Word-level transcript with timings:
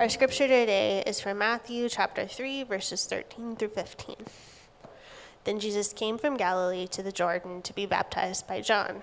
Our 0.00 0.08
scripture 0.08 0.48
today 0.48 1.02
is 1.06 1.20
from 1.20 1.36
Matthew 1.36 1.86
chapter 1.90 2.26
3, 2.26 2.62
verses 2.62 3.04
13 3.04 3.56
through 3.56 3.68
15. 3.68 4.16
Then 5.44 5.60
Jesus 5.60 5.92
came 5.92 6.16
from 6.16 6.38
Galilee 6.38 6.86
to 6.86 7.02
the 7.02 7.12
Jordan 7.12 7.60
to 7.60 7.74
be 7.74 7.84
baptized 7.84 8.48
by 8.48 8.62
John. 8.62 9.02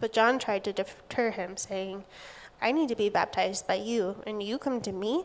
But 0.00 0.14
John 0.14 0.38
tried 0.38 0.64
to 0.64 0.72
deter 0.72 1.32
him, 1.32 1.58
saying, 1.58 2.04
I 2.58 2.72
need 2.72 2.88
to 2.88 2.96
be 2.96 3.10
baptized 3.10 3.66
by 3.66 3.74
you, 3.74 4.22
and 4.26 4.42
you 4.42 4.56
come 4.56 4.80
to 4.80 4.92
me? 4.92 5.24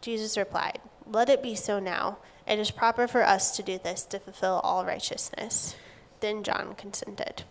Jesus 0.00 0.38
replied, 0.38 0.78
Let 1.04 1.28
it 1.28 1.42
be 1.42 1.56
so 1.56 1.80
now. 1.80 2.18
It 2.46 2.60
is 2.60 2.70
proper 2.70 3.08
for 3.08 3.24
us 3.24 3.56
to 3.56 3.62
do 3.64 3.80
this 3.82 4.04
to 4.04 4.20
fulfill 4.20 4.60
all 4.62 4.84
righteousness. 4.84 5.74
Then 6.20 6.44
John 6.44 6.76
consented. 6.76 7.42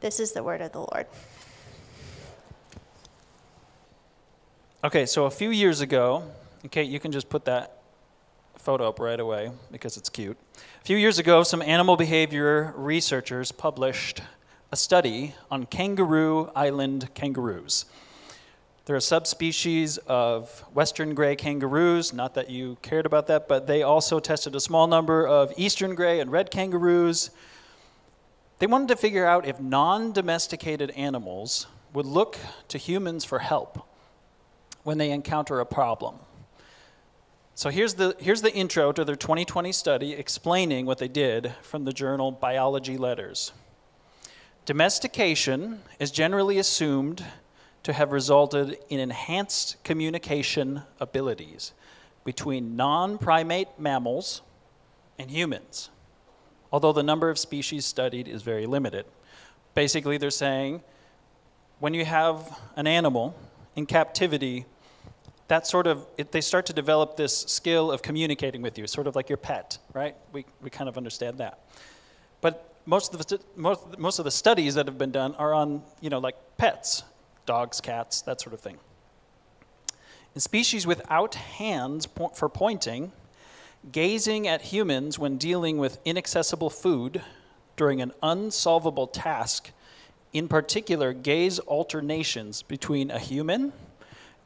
This 0.00 0.18
is 0.18 0.32
the 0.32 0.42
word 0.42 0.60
of 0.60 0.72
the 0.72 0.80
Lord. 0.80 1.06
Okay, 4.84 5.06
so 5.06 5.24
a 5.24 5.30
few 5.30 5.48
years 5.48 5.80
ago, 5.80 6.30
okay, 6.66 6.82
you 6.82 7.00
can 7.00 7.10
just 7.10 7.30
put 7.30 7.46
that 7.46 7.78
photo 8.58 8.86
up 8.86 9.00
right 9.00 9.18
away 9.18 9.50
because 9.72 9.96
it's 9.96 10.10
cute. 10.10 10.36
A 10.58 10.84
few 10.84 10.98
years 10.98 11.18
ago, 11.18 11.42
some 11.42 11.62
animal 11.62 11.96
behavior 11.96 12.74
researchers 12.76 13.50
published 13.50 14.20
a 14.70 14.76
study 14.76 15.36
on 15.50 15.64
kangaroo 15.64 16.50
island 16.54 17.08
kangaroos. 17.14 17.86
They're 18.84 18.96
a 18.96 19.00
subspecies 19.00 19.96
of 20.06 20.62
western 20.74 21.14
gray 21.14 21.34
kangaroos, 21.34 22.12
not 22.12 22.34
that 22.34 22.50
you 22.50 22.76
cared 22.82 23.06
about 23.06 23.26
that, 23.28 23.48
but 23.48 23.66
they 23.66 23.82
also 23.82 24.20
tested 24.20 24.54
a 24.54 24.60
small 24.60 24.86
number 24.86 25.26
of 25.26 25.50
eastern 25.56 25.94
gray 25.94 26.20
and 26.20 26.30
red 26.30 26.50
kangaroos. 26.50 27.30
They 28.58 28.66
wanted 28.66 28.88
to 28.88 28.96
figure 28.96 29.24
out 29.24 29.46
if 29.46 29.58
non 29.58 30.12
domesticated 30.12 30.90
animals 30.90 31.68
would 31.94 32.04
look 32.04 32.36
to 32.68 32.76
humans 32.76 33.24
for 33.24 33.38
help 33.38 33.88
when 34.84 34.98
they 34.98 35.10
encounter 35.10 35.58
a 35.58 35.66
problem. 35.66 36.14
So 37.56 37.70
here's 37.70 37.94
the, 37.94 38.16
here's 38.18 38.42
the 38.42 38.52
intro 38.52 38.92
to 38.92 39.04
their 39.04 39.16
2020 39.16 39.72
study 39.72 40.12
explaining 40.12 40.86
what 40.86 40.98
they 40.98 41.08
did 41.08 41.54
from 41.62 41.84
the 41.84 41.92
journal 41.92 42.30
Biology 42.30 42.96
Letters. 42.96 43.52
Domestication 44.66 45.82
is 45.98 46.10
generally 46.10 46.58
assumed 46.58 47.24
to 47.82 47.92
have 47.92 48.12
resulted 48.12 48.78
in 48.88 48.98
enhanced 48.98 49.82
communication 49.84 50.82
abilities 50.98 51.72
between 52.24 52.76
non 52.76 53.18
primate 53.18 53.68
mammals 53.78 54.42
and 55.18 55.30
humans, 55.30 55.90
although 56.72 56.92
the 56.92 57.02
number 57.02 57.28
of 57.28 57.38
species 57.38 57.84
studied 57.84 58.26
is 58.26 58.42
very 58.42 58.66
limited. 58.66 59.04
Basically, 59.74 60.16
they're 60.16 60.30
saying 60.30 60.82
when 61.78 61.94
you 61.94 62.04
have 62.04 62.58
an 62.74 62.86
animal 62.86 63.36
in 63.76 63.86
captivity 63.86 64.64
that 65.48 65.66
sort 65.66 65.86
of, 65.86 66.06
it, 66.16 66.32
they 66.32 66.40
start 66.40 66.66
to 66.66 66.72
develop 66.72 67.16
this 67.16 67.36
skill 67.42 67.90
of 67.90 68.02
communicating 68.02 68.62
with 68.62 68.78
you, 68.78 68.86
sort 68.86 69.06
of 69.06 69.14
like 69.14 69.28
your 69.28 69.36
pet, 69.36 69.78
right? 69.92 70.16
We, 70.32 70.46
we 70.62 70.70
kind 70.70 70.88
of 70.88 70.96
understand 70.96 71.38
that. 71.38 71.58
But 72.40 72.74
most 72.86 73.14
of, 73.14 73.26
the, 73.26 73.40
most, 73.56 73.98
most 73.98 74.18
of 74.18 74.24
the 74.24 74.30
studies 74.30 74.74
that 74.74 74.86
have 74.86 74.98
been 74.98 75.10
done 75.10 75.34
are 75.36 75.52
on, 75.52 75.82
you 76.00 76.10
know, 76.10 76.18
like 76.18 76.36
pets, 76.56 77.02
dogs, 77.46 77.80
cats, 77.80 78.22
that 78.22 78.40
sort 78.40 78.54
of 78.54 78.60
thing. 78.60 78.78
In 80.34 80.40
species 80.40 80.86
without 80.86 81.34
hands 81.34 82.08
for 82.34 82.48
pointing, 82.48 83.12
gazing 83.92 84.48
at 84.48 84.62
humans 84.62 85.18
when 85.18 85.36
dealing 85.36 85.78
with 85.78 85.98
inaccessible 86.04 86.70
food 86.70 87.22
during 87.76 88.00
an 88.00 88.12
unsolvable 88.22 89.06
task, 89.06 89.70
in 90.32 90.48
particular, 90.48 91.12
gaze 91.12 91.60
alternations 91.60 92.62
between 92.62 93.10
a 93.10 93.18
human 93.18 93.72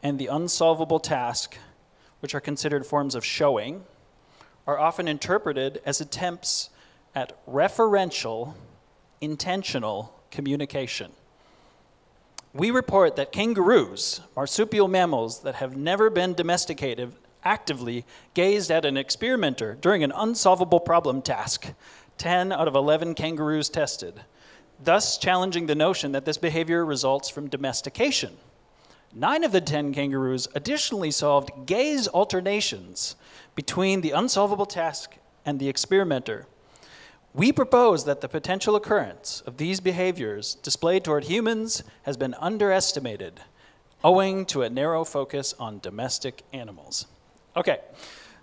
and 0.03 0.19
the 0.19 0.27
unsolvable 0.27 1.01
task, 1.01 1.57
which 2.21 2.35
are 2.35 2.41
considered 2.41 2.87
forms 2.87 3.15
of 3.15 3.25
showing, 3.25 3.85
are 4.67 4.79
often 4.79 5.09
interpreted 5.09 5.81
as 5.85 6.01
attempts 6.01 6.71
at 7.15 7.45
referential, 7.47 8.55
intentional 9.21 10.15
communication. 10.31 11.13
We 12.53 12.71
report 12.71 13.17
that 13.17 13.33
kangaroos, 13.33 14.21
marsupial 14.35 14.89
mammals 14.89 15.43
that 15.43 15.57
have 15.57 15.77
never 15.77 16.11
been 16.11 16.35
domesticated, 16.35 17.15
actively 17.45 18.05
gazed 18.35 18.71
at 18.71 18.85
an 18.85 18.97
experimenter 18.97 19.75
during 19.75 20.03
an 20.03 20.13
unsolvable 20.13 20.81
problem 20.81 21.23
task. 21.23 21.73
10 22.19 22.53
out 22.53 22.67
of 22.67 22.75
11 22.75 23.15
kangaroos 23.15 23.69
tested, 23.69 24.23
thus 24.83 25.17
challenging 25.19 25.67
the 25.67 25.75
notion 25.75 26.13
that 26.13 26.25
this 26.25 26.37
behavior 26.37 26.85
results 26.85 27.29
from 27.29 27.49
domestication. 27.49 28.37
Nine 29.15 29.43
of 29.43 29.53
the 29.53 29.61
ten 29.61 29.93
kangaroos 29.93 30.49
additionally 30.55 31.11
solved 31.11 31.67
gaze 31.67 32.09
alternations 32.09 33.17
between 33.55 34.03
the 34.03 34.11
unsolvable 34.11 34.67
task 34.67 35.17
and 35.47 35.59
the 35.59 35.69
experimenter. 35.69 36.47
We 37.35 37.53
propose 37.53 38.05
that 38.05 38.21
the 38.21 38.29
potential 38.29 38.77
occurrence 38.77 39.43
of 39.47 39.57
these 39.57 39.81
behaviors 39.81 40.57
displayed 40.57 41.05
toward 41.05 41.25
humans 41.25 41.83
has 42.03 42.17
been 42.17 42.35
underestimated, 42.35 43.41
owing 44.05 44.45
to 44.47 44.63
a 44.63 44.71
narrow 44.71 45.05
focus 45.05 45.55
on 45.59 45.79
domestic 45.81 46.43
animals. 46.53 47.07
Okay, 47.57 47.81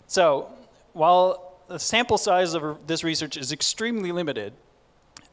so 0.08 0.52
while 0.94 1.60
the 1.68 1.80
sample 1.80 2.18
size 2.18 2.54
of 2.54 2.88
this 2.88 3.04
research 3.04 3.38
is 3.38 3.52
extremely 3.52 4.12
limited, 4.12 4.54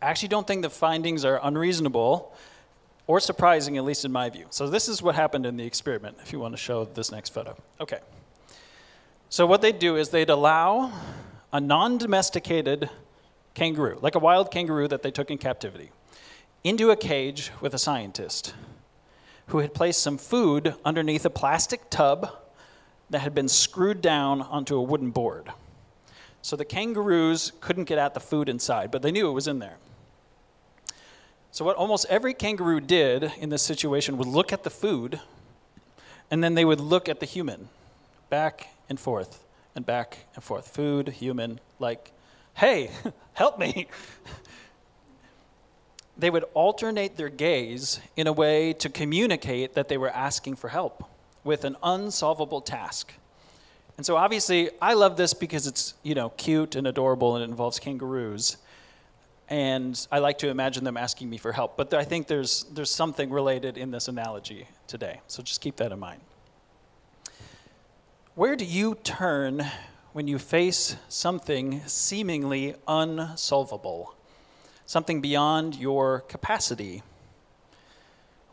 I 0.01 0.07
actually 0.07 0.29
don't 0.29 0.47
think 0.47 0.63
the 0.63 0.71
findings 0.71 1.25
are 1.25 1.41
unreasonable 1.43 2.35
or 3.07 3.21
surprising, 3.21 3.77
at 3.77 3.85
least 3.85 4.05
in 4.05 4.13
my 4.13 4.31
view. 4.31 4.47
So 4.51 4.69
this 4.69 4.89
is 4.89 5.03
what 5.03 5.15
happened 5.15 5.47
in 5.47 5.57
the 5.57 5.65
experiment, 5.65 6.19
if 6.23 6.33
you 6.33 6.39
want 6.39 6.55
to 6.55 6.59
show 6.59 6.85
this 6.85 7.11
next 7.11 7.31
photo. 7.31 7.57
Okay. 7.81 7.99
So 9.29 9.47
what 9.47 9.63
they'd 9.63 9.79
do 9.79 9.97
is 9.97 10.11
they'd 10.11 10.31
allow 10.31 10.93
a 11.53 11.61
non-domesticated 11.61 12.91
kangaroo, 13.55 13.99
like 14.01 14.15
a 14.15 14.19
wild 14.19 14.51
kangaroo 14.51 14.89
that 14.89 15.03
they 15.03 15.11
took 15.11 15.31
in 15.31 15.39
captivity, 15.39 15.91
into 16.65 16.91
a 16.91 16.97
cage 16.97 17.51
with 17.61 17.75
a 17.75 17.79
scientist 17.79 18.55
who 19.49 19.59
had 19.59 19.75
placed 19.75 20.01
some 20.01 20.17
food 20.17 20.75
underneath 20.85 21.25
a 21.25 21.31
plastic 21.31 21.91
tub 21.91 22.31
that 23.11 23.21
had 23.21 23.35
been 23.35 23.49
screwed 23.49 24.01
down 24.01 24.41
onto 24.41 24.77
a 24.77 24.83
wooden 24.83 25.11
board. 25.11 25.51
So 26.41 26.57
the 26.57 26.65
kangaroos 26.65 27.53
couldn't 27.61 27.85
get 27.85 27.99
at 27.99 28.15
the 28.15 28.21
food 28.21 28.49
inside, 28.49 28.91
but 28.91 29.03
they 29.03 29.13
knew 29.13 29.29
it 29.29 29.33
was 29.33 29.47
in 29.47 29.59
there. 29.59 29.77
So, 31.53 31.67
what 31.67 31.77
almost 31.77 32.07
every 32.09 32.33
kangaroo 32.33 32.81
did 32.81 33.31
in 33.39 33.51
this 33.51 33.61
situation 33.61 34.17
would 34.17 34.27
look 34.27 34.55
at 34.55 34.65
the 34.65 34.71
food, 34.71 35.21
and 36.31 36.43
then 36.43 36.55
they 36.55 36.65
would 36.65 36.81
look 36.81 37.11
at 37.11 37.21
the 37.21 37.27
human, 37.27 37.69
back 38.31 38.69
and 38.89 38.99
forth, 38.99 39.45
and 39.75 39.85
back 39.85 40.21
and 40.35 40.43
forth. 40.43 40.69
Food, 40.69 41.09
human, 41.09 41.61
like, 41.79 42.13
hey, 42.55 42.91
help 43.35 43.59
me. 43.59 43.87
they 46.17 46.31
would 46.31 46.45
alternate 46.55 47.19
their 47.19 47.29
gaze 47.29 48.01
in 48.17 48.27
a 48.27 48.33
way 48.33 48.73
to 48.73 48.89
communicate 48.89 49.75
that 49.75 49.89
they 49.89 49.99
were 49.99 50.11
asking 50.11 50.57
for 50.57 50.71
help 50.71 51.05
with 51.45 51.65
an 51.65 51.77
unsolvable 51.83 52.63
task. 52.63 53.13
And 53.99 54.07
so 54.07 54.17
obviously 54.17 54.71
I 54.81 54.95
love 54.95 55.19
this 55.19 55.35
because 55.35 55.67
it's, 55.67 55.93
you 56.03 56.15
know, 56.15 56.31
cute 56.31 56.77
and 56.77 56.87
adorable 56.87 57.37
and 57.37 57.45
it 57.45 57.51
involves 57.51 57.79
kangaroos 57.79 58.57
and 59.53 60.07
I 60.11 60.21
like 60.21 60.39
to 60.39 60.49
imagine 60.49 60.83
them 60.83 60.97
asking 60.97 61.29
me 61.29 61.37
for 61.37 61.53
help. 61.53 61.77
But 61.77 61.93
I 61.93 62.05
think 62.05 62.27
there's, 62.27 62.65
there's 62.73 62.91
something 62.91 63.29
related 63.29 63.77
in 63.77 63.91
this 63.91 64.09
analogy 64.09 64.67
today, 64.87 65.21
so 65.27 65.43
just 65.43 65.61
keep 65.61 65.77
that 65.77 65.93
in 65.93 65.99
mind. 65.99 66.23
Where 68.35 68.57
do 68.57 68.65
you 68.65 68.95
turn 69.05 69.67
when 70.15 70.27
you 70.27 70.39
face 70.39 70.97
something 71.11 71.83
seemingly 71.85 72.77
unsolvable, 72.89 74.15
something 74.87 75.21
beyond 75.21 75.75
your 75.77 76.21
capacity? 76.21 77.03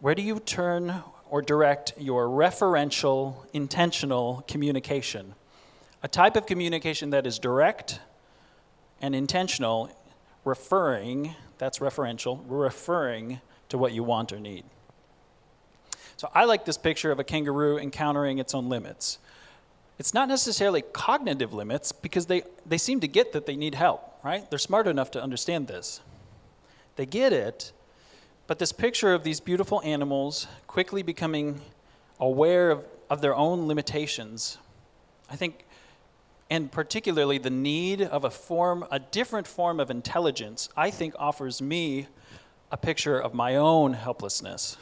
Where 0.01 0.15
do 0.15 0.21
you 0.21 0.41
turn 0.41 1.01
or 1.29 1.41
direct 1.41 1.93
your 1.97 2.27
referential, 2.27 3.45
intentional 3.53 4.43
communication? 4.49 5.35
A 6.03 6.09
type 6.09 6.35
of 6.35 6.45
communication 6.45 7.11
that 7.11 7.25
is 7.25 7.39
direct 7.39 8.01
and 9.01 9.15
intentional 9.15 9.89
referring, 10.49 11.35
that's 11.57 11.79
referential, 11.79 12.41
referring 12.47 13.39
to 13.69 13.77
what 13.77 13.93
you 13.93 14.03
want 14.03 14.33
or 14.33 14.39
need. 14.39 14.65
So 16.17 16.29
I 16.33 16.43
like 16.45 16.65
this 16.65 16.77
picture 16.77 17.11
of 17.11 17.19
a 17.19 17.23
kangaroo 17.23 17.77
encountering 17.77 18.39
its 18.39 18.53
own 18.53 18.67
limits. 18.67 19.19
It's 19.99 20.13
not 20.13 20.27
necessarily 20.27 20.81
cognitive 20.81 21.53
limits 21.53 21.91
because 21.91 22.25
they, 22.25 22.43
they 22.65 22.77
seem 22.77 22.99
to 23.01 23.07
get 23.07 23.31
that 23.33 23.45
they 23.45 23.55
need 23.55 23.75
help, 23.75 24.19
right? 24.23 24.49
They're 24.49 24.59
smart 24.59 24.87
enough 24.87 25.11
to 25.11 25.23
understand 25.23 25.67
this. 25.67 26.01
They 26.95 27.05
get 27.05 27.31
it, 27.31 27.71
but 28.47 28.59
this 28.59 28.71
picture 28.71 29.13
of 29.13 29.23
these 29.23 29.39
beautiful 29.39 29.81
animals 29.83 30.47
quickly 30.67 31.03
becoming 31.03 31.61
aware 32.19 32.71
of, 32.71 32.87
of 33.09 33.21
their 33.21 33.35
own 33.35 33.67
limitations, 33.67 34.57
I 35.29 35.35
think 35.35 35.65
and 36.49 36.71
particularly 36.71 37.37
the 37.37 37.49
need 37.49 38.01
of 38.01 38.23
a 38.23 38.29
form, 38.29 38.85
a 38.89 38.99
different 38.99 39.45
form 39.45 39.79
of 39.79 39.91
intelligence, 39.91 40.69
I 40.75 40.89
think 40.89 41.13
offers 41.19 41.61
me 41.61 42.07
a 42.71 42.77
picture 42.77 43.19
of 43.19 43.33
my 43.33 43.55
own 43.55 43.93
helplessness. 43.93 44.77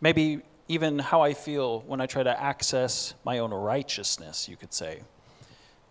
Maybe 0.00 0.42
even 0.68 0.98
how 0.98 1.22
I 1.22 1.32
feel 1.32 1.80
when 1.80 2.00
I 2.00 2.06
try 2.06 2.22
to 2.22 2.40
access 2.42 3.14
my 3.24 3.38
own 3.38 3.52
righteousness, 3.52 4.48
you 4.48 4.56
could 4.56 4.74
say. 4.74 5.00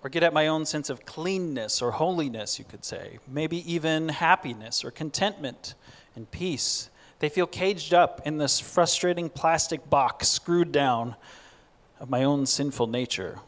Or 0.03 0.09
get 0.09 0.21
at 0.21 0.33
my 0.33 0.48
own 0.48 0.65
sense 0.65 0.91
of 0.91 1.06
cleanness 1.06 1.81
or 1.81 1.91
holiness, 1.91 2.59
you 2.59 2.65
could 2.65 2.86
say. 2.86 3.18
Maybe 3.27 3.71
even 3.71 4.09
happiness 4.09 4.86
or 4.86 4.91
contentment 4.91 5.74
and 6.15 6.30
peace. 6.30 6.89
They 7.19 7.30
feel 7.30 7.48
caged 7.48 7.94
up 7.94 8.21
in 8.25 8.38
this 8.38 8.59
frustrating 8.59 9.30
plastic 9.30 9.89
box 9.89 10.27
screwed 10.27 10.71
down 10.71 11.15
of 12.00 12.09
my 12.09 12.24
own 12.24 12.45
sinful 12.45 12.88
nature. 12.88 13.39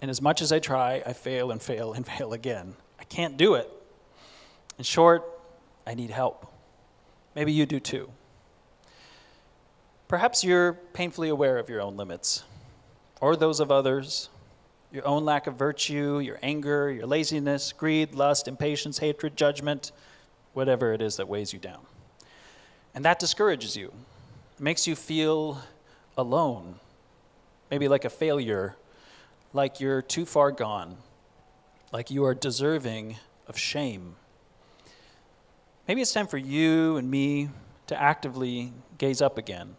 And 0.00 0.10
as 0.10 0.22
much 0.22 0.40
as 0.40 0.50
I 0.52 0.58
try, 0.58 1.02
I 1.04 1.12
fail 1.12 1.50
and 1.50 1.60
fail 1.60 1.92
and 1.92 2.06
fail 2.14 2.32
again. 2.32 2.76
I 2.98 3.04
can't 3.04 3.36
do 3.36 3.54
it. 3.54 3.70
In 4.78 4.84
short, 4.84 5.24
I 5.86 5.94
need 5.94 6.10
help. 6.10 6.50
Maybe 7.34 7.52
you 7.52 7.66
do 7.66 7.80
too. 7.80 8.10
Perhaps 10.08 10.42
you're 10.42 10.72
painfully 10.72 11.28
aware 11.28 11.58
of 11.58 11.68
your 11.68 11.80
own 11.80 11.96
limits 11.96 12.42
or 13.20 13.36
those 13.36 13.60
of 13.60 13.70
others, 13.70 14.28
your 14.90 15.06
own 15.06 15.24
lack 15.24 15.46
of 15.46 15.54
virtue, 15.54 16.18
your 16.18 16.38
anger, 16.42 16.90
your 16.90 17.06
laziness, 17.06 17.72
greed, 17.72 18.14
lust, 18.14 18.48
impatience, 18.48 18.98
hatred, 18.98 19.36
judgment, 19.36 19.92
whatever 20.52 20.92
it 20.92 21.00
is 21.00 21.16
that 21.16 21.28
weighs 21.28 21.52
you 21.52 21.58
down. 21.58 21.80
And 22.94 23.04
that 23.04 23.18
discourages 23.18 23.76
you, 23.76 23.92
it 24.56 24.60
makes 24.60 24.86
you 24.86 24.96
feel 24.96 25.60
alone, 26.16 26.80
maybe 27.70 27.86
like 27.86 28.04
a 28.04 28.10
failure, 28.10 28.74
like 29.52 29.80
you're 29.80 30.02
too 30.02 30.24
far 30.24 30.52
gone, 30.52 30.96
like 31.92 32.10
you 32.10 32.24
are 32.24 32.34
deserving 32.34 33.16
of 33.46 33.58
shame. 33.58 34.16
Maybe 35.88 36.02
it's 36.02 36.12
time 36.12 36.26
for 36.26 36.38
you 36.38 36.96
and 36.96 37.10
me 37.10 37.50
to 37.88 38.00
actively 38.00 38.72
gaze 38.98 39.20
up 39.20 39.38
again 39.38 39.76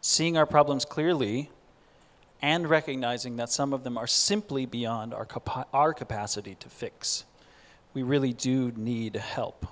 seeing 0.00 0.36
our 0.36 0.46
problems 0.46 0.84
clearly, 0.84 1.50
and 2.42 2.68
recognizing 2.68 3.36
that 3.36 3.50
some 3.50 3.72
of 3.72 3.84
them 3.84 3.98
are 3.98 4.06
simply 4.06 4.64
beyond 4.64 5.12
our, 5.12 5.26
capa- 5.26 5.66
our 5.74 5.92
capacity 5.92 6.54
to 6.54 6.68
fix. 6.68 7.24
We 7.92 8.02
really 8.02 8.32
do 8.32 8.72
need 8.76 9.16
help. 9.16 9.66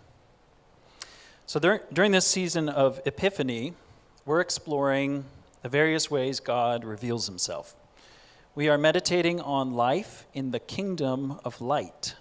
So, 1.46 1.58
dur- 1.58 1.84
during 1.90 2.12
this 2.12 2.26
season 2.26 2.68
of 2.68 3.00
Epiphany, 3.06 3.72
we're 4.26 4.40
exploring 4.40 5.24
the 5.62 5.70
various 5.70 6.10
ways 6.10 6.40
God 6.40 6.84
reveals 6.84 7.26
himself. 7.26 7.74
We 8.58 8.68
are 8.68 8.76
meditating 8.76 9.40
on 9.40 9.74
life 9.74 10.26
in 10.34 10.50
the 10.50 10.58
kingdom 10.58 11.38
of 11.44 11.60
light. 11.60 12.16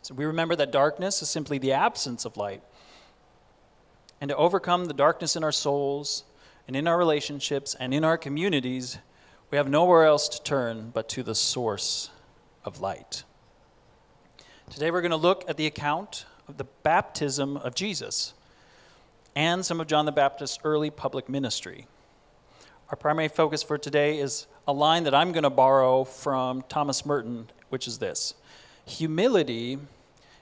So, 0.00 0.14
we 0.14 0.24
remember 0.24 0.56
that 0.56 0.72
darkness 0.72 1.20
is 1.20 1.28
simply 1.28 1.58
the 1.58 1.72
absence 1.72 2.24
of 2.24 2.38
light. 2.38 2.62
And 4.22 4.30
to 4.30 4.36
overcome 4.38 4.86
the 4.86 4.94
darkness 4.94 5.36
in 5.36 5.44
our 5.44 5.52
souls, 5.52 6.24
and 6.66 6.74
in 6.74 6.88
our 6.88 6.96
relationships 6.96 7.76
and 7.78 7.92
in 7.92 8.04
our 8.04 8.16
communities, 8.16 8.96
we 9.50 9.58
have 9.58 9.68
nowhere 9.68 10.04
else 10.04 10.30
to 10.30 10.42
turn 10.42 10.88
but 10.94 11.10
to 11.10 11.22
the 11.22 11.34
source 11.34 12.08
of 12.64 12.80
light. 12.80 13.24
Today 14.70 14.90
we're 14.90 15.02
going 15.02 15.10
to 15.10 15.18
look 15.18 15.44
at 15.46 15.58
the 15.58 15.66
account 15.66 16.24
of 16.48 16.56
the 16.56 16.64
baptism 16.82 17.58
of 17.58 17.74
Jesus 17.74 18.32
and 19.36 19.62
some 19.62 19.78
of 19.78 19.88
John 19.88 20.06
the 20.06 20.12
Baptist's 20.12 20.58
early 20.64 20.88
public 20.88 21.28
ministry. 21.28 21.86
Our 22.90 22.96
primary 22.96 23.28
focus 23.28 23.62
for 23.62 23.78
today 23.78 24.18
is 24.18 24.46
a 24.68 24.72
line 24.74 25.04
that 25.04 25.14
I'm 25.14 25.32
going 25.32 25.44
to 25.44 25.50
borrow 25.50 26.04
from 26.04 26.62
Thomas 26.68 27.06
Merton, 27.06 27.48
which 27.70 27.88
is 27.88 27.98
this 27.98 28.34
Humility 28.84 29.78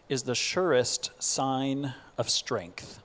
is 0.09 0.25
the 0.25 0.35
surest 0.35 1.13
sign 1.21 1.95
of 2.19 2.29
strength. 2.29 3.01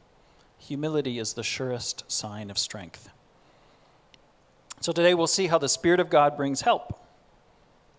Humility 0.57 1.19
is 1.19 1.33
the 1.33 1.43
surest 1.43 2.03
sign 2.11 2.49
of 2.49 2.57
strength. 2.57 3.09
So 4.81 4.91
today 4.91 5.13
we'll 5.13 5.27
see 5.27 5.47
how 5.47 5.59
the 5.59 5.69
Spirit 5.69 5.99
of 5.99 6.09
God 6.09 6.35
brings 6.35 6.61
help, 6.61 6.99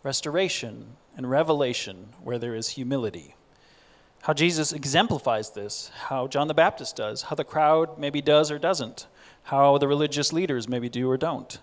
restoration, 0.02 0.96
and 1.16 1.30
revelation 1.30 2.08
where 2.20 2.38
there 2.38 2.56
is 2.56 2.70
humility. 2.70 3.36
How 4.22 4.32
Jesus 4.32 4.72
exemplifies 4.72 5.50
this, 5.50 5.92
how 6.08 6.26
John 6.26 6.48
the 6.48 6.54
Baptist 6.54 6.96
does, 6.96 7.22
how 7.22 7.36
the 7.36 7.44
crowd 7.44 7.96
maybe 7.96 8.20
does 8.20 8.50
or 8.50 8.58
doesn't, 8.58 9.06
how 9.48 9.78
the 9.78 9.88
religious 9.88 10.30
leaders 10.30 10.68
maybe 10.68 10.90
do 10.90 11.10
or 11.10 11.16
don't. 11.16 11.58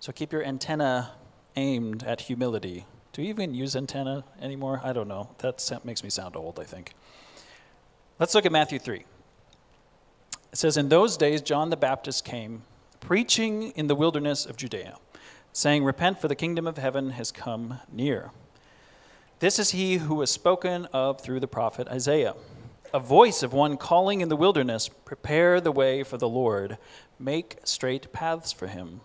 So 0.00 0.12
keep 0.12 0.34
your 0.34 0.44
antenna 0.44 1.12
aimed 1.56 2.02
at 2.02 2.20
humility. 2.22 2.84
Do 3.14 3.22
you 3.22 3.30
even 3.30 3.54
use 3.54 3.74
antenna 3.74 4.24
anymore? 4.38 4.82
I 4.84 4.92
don't 4.92 5.08
know. 5.08 5.30
That 5.38 5.80
makes 5.82 6.04
me 6.04 6.10
sound 6.10 6.36
old, 6.36 6.60
I 6.60 6.64
think. 6.64 6.92
Let's 8.18 8.34
look 8.34 8.44
at 8.44 8.52
Matthew 8.52 8.78
3. 8.78 8.98
It 8.98 9.06
says, 10.52 10.76
In 10.76 10.90
those 10.90 11.16
days, 11.16 11.40
John 11.40 11.70
the 11.70 11.76
Baptist 11.76 12.22
came, 12.26 12.64
preaching 13.00 13.70
in 13.70 13.86
the 13.86 13.94
wilderness 13.94 14.44
of 14.44 14.58
Judea, 14.58 14.98
saying, 15.54 15.84
Repent, 15.84 16.20
for 16.20 16.28
the 16.28 16.36
kingdom 16.36 16.66
of 16.66 16.76
heaven 16.76 17.10
has 17.12 17.32
come 17.32 17.80
near. 17.90 18.30
This 19.38 19.58
is 19.58 19.70
he 19.70 19.96
who 19.96 20.16
was 20.16 20.30
spoken 20.30 20.84
of 20.92 21.22
through 21.22 21.40
the 21.40 21.48
prophet 21.48 21.88
Isaiah. 21.88 22.34
A 22.94 23.00
voice 23.00 23.42
of 23.42 23.54
one 23.54 23.78
calling 23.78 24.20
in 24.20 24.28
the 24.28 24.36
wilderness, 24.36 24.90
Prepare 24.90 25.62
the 25.62 25.72
way 25.72 26.02
for 26.02 26.18
the 26.18 26.28
Lord, 26.28 26.76
make 27.22 27.58
straight 27.64 28.12
paths 28.12 28.52
for 28.52 28.66
him. 28.66 29.00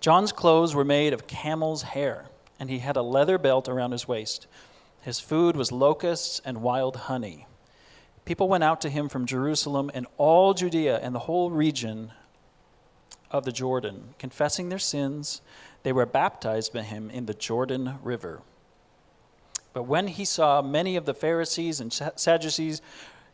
John's 0.00 0.32
clothes 0.32 0.74
were 0.74 0.84
made 0.84 1.12
of 1.12 1.26
camel's 1.26 1.82
hair, 1.82 2.26
and 2.60 2.70
he 2.70 2.80
had 2.80 2.96
a 2.96 3.02
leather 3.02 3.38
belt 3.38 3.68
around 3.68 3.92
his 3.92 4.06
waist. 4.06 4.46
His 5.00 5.20
food 5.20 5.56
was 5.56 5.72
locusts 5.72 6.40
and 6.44 6.62
wild 6.62 6.96
honey. 6.96 7.46
People 8.24 8.48
went 8.48 8.64
out 8.64 8.80
to 8.82 8.90
him 8.90 9.08
from 9.08 9.26
Jerusalem 9.26 9.90
and 9.92 10.06
all 10.16 10.54
Judea 10.54 10.98
and 10.98 11.14
the 11.14 11.20
whole 11.20 11.50
region 11.50 12.12
of 13.30 13.44
the 13.44 13.52
Jordan, 13.52 14.14
confessing 14.18 14.68
their 14.68 14.78
sins. 14.78 15.42
They 15.82 15.92
were 15.92 16.06
baptized 16.06 16.72
by 16.72 16.82
him 16.82 17.10
in 17.10 17.26
the 17.26 17.34
Jordan 17.34 17.98
River. 18.02 18.42
But 19.74 19.82
when 19.82 20.06
he 20.06 20.24
saw 20.24 20.62
many 20.62 20.96
of 20.96 21.04
the 21.04 21.14
Pharisees 21.14 21.80
and 21.80 21.92
Sadducees 21.92 22.80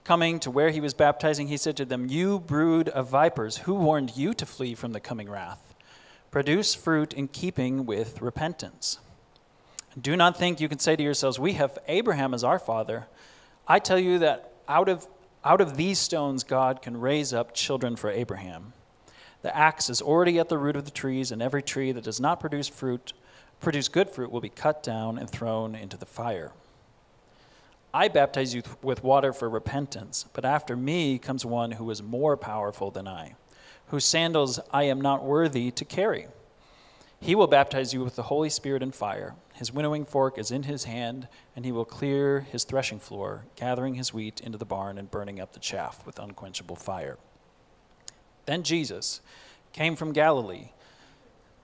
coming 0.05 0.41
to 0.41 0.50
where 0.50 0.70
he 0.70 0.81
was 0.81 0.94
baptizing, 0.94 1.49
he 1.49 1.56
said 1.56 1.76
to 1.76 1.85
them, 1.85 2.06
You 2.08 2.41
brood 2.41 2.88
of 2.88 3.08
vipers, 3.08 3.58
who 3.58 3.75
warned 3.75 4.17
you 4.17 4.35
to 4.35 4.47
flee 4.47 4.75
from 4.75 4.93
the 4.93 5.00
coming 5.00 5.29
wrath? 5.29 5.75
Produce 6.31 6.75
fruit 6.75 7.12
in 7.12 7.29
keeping 7.29 7.87
with 7.87 8.20
repentance. 8.20 8.99
Do 10.00 10.17
not 10.17 10.37
think 10.37 10.61
you 10.61 10.69
can 10.69 10.79
say 10.79 10.97
to 10.97 11.02
yourselves, 11.02 11.38
We 11.38 11.55
have 11.55 11.79
Abraham 11.88 12.35
as 12.35 12.44
our 12.44 12.58
father. 12.58 13.06
I 13.67 13.79
tell 13.79 13.99
you 13.99 14.19
that 14.20 14.52
out 14.69 14.88
of, 14.88 15.08
out 15.44 15.61
of 15.61 15.76
these 15.76 15.99
stones, 15.99 16.45
God 16.45 16.83
can 16.83 17.00
raise 17.00 17.33
up 17.33 17.54
children 17.54 17.97
for 17.97 18.11
Abraham. 18.11 18.73
The 19.42 19.57
axe 19.57 19.88
is 19.88 20.02
already 20.02 20.38
at 20.38 20.49
the 20.49 20.59
root 20.59 20.76
of 20.76 20.85
the 20.85 20.90
trees, 20.90 21.33
and 21.33 21.42
every 21.42 21.62
tree 21.62 21.92
that 21.92 22.04
does 22.04 22.21
not 22.21 22.40
produce 22.40 22.69
fruit, 22.69 23.12
produce 23.59 23.88
good 23.88 24.11
fruit, 24.11 24.30
will 24.30 24.40
be 24.40 24.49
cut 24.49 24.83
down 24.83 25.19
and 25.19 25.28
thrown 25.28 25.75
into 25.75 25.97
the 25.97 26.07
fire. 26.07 26.52
I 27.92 28.09
baptize 28.09 28.54
you 28.54 28.62
with 28.82 29.02
water 29.02 29.32
for 29.32 29.49
repentance, 29.49 30.25
but 30.32 30.44
after 30.44 30.76
me 30.76 31.18
comes 31.18 31.44
one 31.44 31.73
who 31.73 31.90
is 31.90 32.02
more 32.02 32.37
powerful 32.37 32.90
than 32.90 33.09
I, 33.09 33.35
whose 33.88 34.04
sandals 34.04 34.61
I 34.73 34.85
am 34.85 35.00
not 35.00 35.25
worthy 35.25 35.70
to 35.73 35.85
carry. 35.85 36.28
He 37.20 37.35
will 37.35 37.49
baptize 37.49 37.92
you 37.92 38.02
with 38.02 38.16
the 38.16 38.25
Holy 38.25 38.49
Spirit 38.49 38.82
and 38.82 38.94
fire. 38.94 39.35
His 39.54 39.73
winnowing 39.73 40.06
fork 40.06 40.38
is 40.38 40.50
in 40.50 40.62
his 40.62 40.85
hand, 40.85 41.28
and 41.54 41.64
he 41.64 41.73
will 41.73 41.85
clear 41.85 42.40
his 42.40 42.64
threshing 42.64 42.99
floor, 42.99 43.44
gathering 43.56 43.94
his 43.94 44.14
wheat 44.14 44.40
into 44.40 44.56
the 44.56 44.64
barn 44.64 44.97
and 44.97 45.11
burning 45.11 45.40
up 45.40 45.52
the 45.52 45.61
chaff 45.61 46.06
with 46.06 46.18
unquenchable 46.18 46.76
fire. 46.76 47.18
Then 48.47 48.62
Jesus 48.62 49.20
came 49.73 49.97
from 49.97 50.12
Galilee 50.12 50.70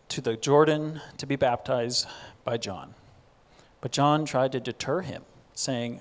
to 0.09 0.21
the 0.21 0.37
Jordan 0.37 1.01
to 1.17 1.27
be 1.27 1.37
baptized 1.37 2.07
by 2.45 2.59
John. 2.59 2.95
But 3.81 3.93
John 3.93 4.25
tried 4.25 4.53
to 4.53 4.61
deter 4.61 5.01
him, 5.01 5.23
saying, 5.55 6.01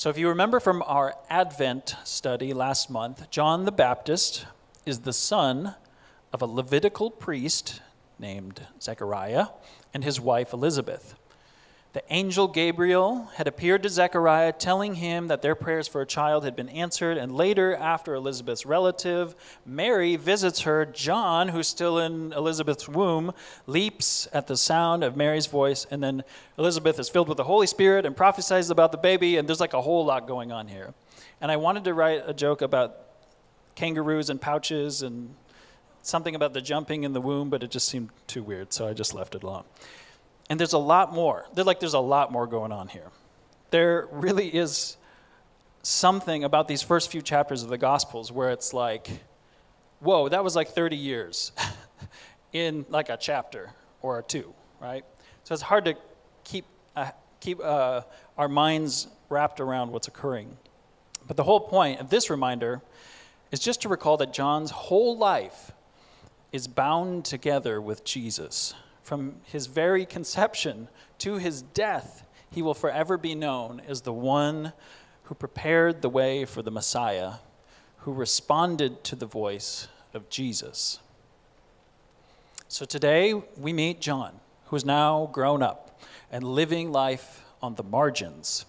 So, 0.00 0.08
if 0.08 0.16
you 0.16 0.30
remember 0.30 0.60
from 0.60 0.82
our 0.86 1.14
Advent 1.28 1.94
study 2.04 2.54
last 2.54 2.88
month, 2.88 3.28
John 3.28 3.66
the 3.66 3.70
Baptist 3.70 4.46
is 4.86 5.00
the 5.00 5.12
son 5.12 5.74
of 6.32 6.40
a 6.40 6.46
Levitical 6.46 7.10
priest 7.10 7.82
named 8.18 8.66
Zechariah 8.80 9.48
and 9.92 10.02
his 10.02 10.18
wife 10.18 10.54
Elizabeth. 10.54 11.16
The 11.92 12.04
angel 12.08 12.46
Gabriel 12.46 13.28
had 13.34 13.48
appeared 13.48 13.82
to 13.82 13.88
Zechariah, 13.88 14.52
telling 14.52 14.94
him 14.94 15.26
that 15.26 15.42
their 15.42 15.56
prayers 15.56 15.88
for 15.88 16.00
a 16.00 16.06
child 16.06 16.44
had 16.44 16.54
been 16.54 16.68
answered. 16.68 17.18
And 17.18 17.34
later, 17.34 17.74
after 17.74 18.14
Elizabeth's 18.14 18.64
relative, 18.64 19.34
Mary, 19.66 20.14
visits 20.14 20.60
her, 20.60 20.86
John, 20.86 21.48
who's 21.48 21.66
still 21.66 21.98
in 21.98 22.32
Elizabeth's 22.32 22.88
womb, 22.88 23.32
leaps 23.66 24.28
at 24.32 24.46
the 24.46 24.56
sound 24.56 25.02
of 25.02 25.16
Mary's 25.16 25.46
voice. 25.46 25.84
And 25.90 26.00
then 26.00 26.22
Elizabeth 26.56 26.96
is 27.00 27.08
filled 27.08 27.28
with 27.28 27.38
the 27.38 27.44
Holy 27.44 27.66
Spirit 27.66 28.06
and 28.06 28.16
prophesies 28.16 28.70
about 28.70 28.92
the 28.92 28.98
baby. 28.98 29.36
And 29.36 29.48
there's 29.48 29.60
like 29.60 29.74
a 29.74 29.82
whole 29.82 30.04
lot 30.04 30.28
going 30.28 30.52
on 30.52 30.68
here. 30.68 30.94
And 31.40 31.50
I 31.50 31.56
wanted 31.56 31.82
to 31.84 31.94
write 31.94 32.22
a 32.24 32.32
joke 32.32 32.62
about 32.62 32.96
kangaroos 33.74 34.30
and 34.30 34.40
pouches 34.40 35.02
and 35.02 35.34
something 36.02 36.34
about 36.36 36.52
the 36.52 36.60
jumping 36.60 37.02
in 37.02 37.14
the 37.14 37.20
womb, 37.20 37.50
but 37.50 37.62
it 37.62 37.70
just 37.70 37.88
seemed 37.88 38.10
too 38.26 38.42
weird, 38.42 38.72
so 38.72 38.86
I 38.86 38.92
just 38.92 39.14
left 39.14 39.34
it 39.34 39.42
alone. 39.42 39.64
And 40.50 40.58
there's 40.58 40.72
a 40.72 40.78
lot 40.78 41.14
more. 41.14 41.46
They're 41.54 41.64
like 41.64 41.80
there's 41.80 41.94
a 41.94 42.00
lot 42.00 42.32
more 42.32 42.46
going 42.46 42.72
on 42.72 42.88
here. 42.88 43.10
There 43.70 44.08
really 44.10 44.48
is 44.48 44.96
something 45.82 46.44
about 46.44 46.68
these 46.68 46.82
first 46.82 47.10
few 47.10 47.22
chapters 47.22 47.62
of 47.62 47.70
the 47.70 47.78
Gospels 47.78 48.30
where 48.30 48.50
it's 48.50 48.74
like, 48.74 49.08
whoa, 50.00 50.28
that 50.28 50.44
was 50.44 50.56
like 50.56 50.68
30 50.68 50.96
years 50.96 51.52
in 52.52 52.84
like 52.88 53.08
a 53.08 53.16
chapter 53.16 53.70
or 54.02 54.18
a 54.18 54.22
two, 54.24 54.52
right? 54.80 55.04
So 55.44 55.54
it's 55.54 55.62
hard 55.62 55.84
to 55.84 55.94
keep 56.42 56.64
uh, 56.96 57.12
keep 57.38 57.60
uh, 57.62 58.02
our 58.36 58.48
minds 58.48 59.06
wrapped 59.28 59.60
around 59.60 59.92
what's 59.92 60.08
occurring. 60.08 60.56
But 61.28 61.36
the 61.36 61.44
whole 61.44 61.60
point 61.60 62.00
of 62.00 62.10
this 62.10 62.28
reminder 62.28 62.82
is 63.52 63.60
just 63.60 63.82
to 63.82 63.88
recall 63.88 64.16
that 64.16 64.32
John's 64.32 64.72
whole 64.72 65.16
life 65.16 65.70
is 66.50 66.66
bound 66.66 67.24
together 67.24 67.80
with 67.80 68.04
Jesus. 68.04 68.74
From 69.10 69.40
his 69.42 69.66
very 69.66 70.06
conception 70.06 70.86
to 71.18 71.38
his 71.38 71.62
death, 71.62 72.24
he 72.48 72.62
will 72.62 72.74
forever 72.74 73.18
be 73.18 73.34
known 73.34 73.82
as 73.88 74.02
the 74.02 74.12
one 74.12 74.72
who 75.24 75.34
prepared 75.34 76.00
the 76.00 76.08
way 76.08 76.44
for 76.44 76.62
the 76.62 76.70
Messiah, 76.70 77.32
who 78.02 78.12
responded 78.12 79.02
to 79.02 79.16
the 79.16 79.26
voice 79.26 79.88
of 80.14 80.28
Jesus. 80.30 81.00
So 82.68 82.84
today 82.84 83.34
we 83.56 83.72
meet 83.72 84.00
John, 84.00 84.38
who 84.66 84.76
is 84.76 84.84
now 84.84 85.28
grown 85.32 85.60
up 85.60 86.00
and 86.30 86.44
living 86.44 86.92
life 86.92 87.42
on 87.60 87.74
the 87.74 87.82
margins. 87.82 88.64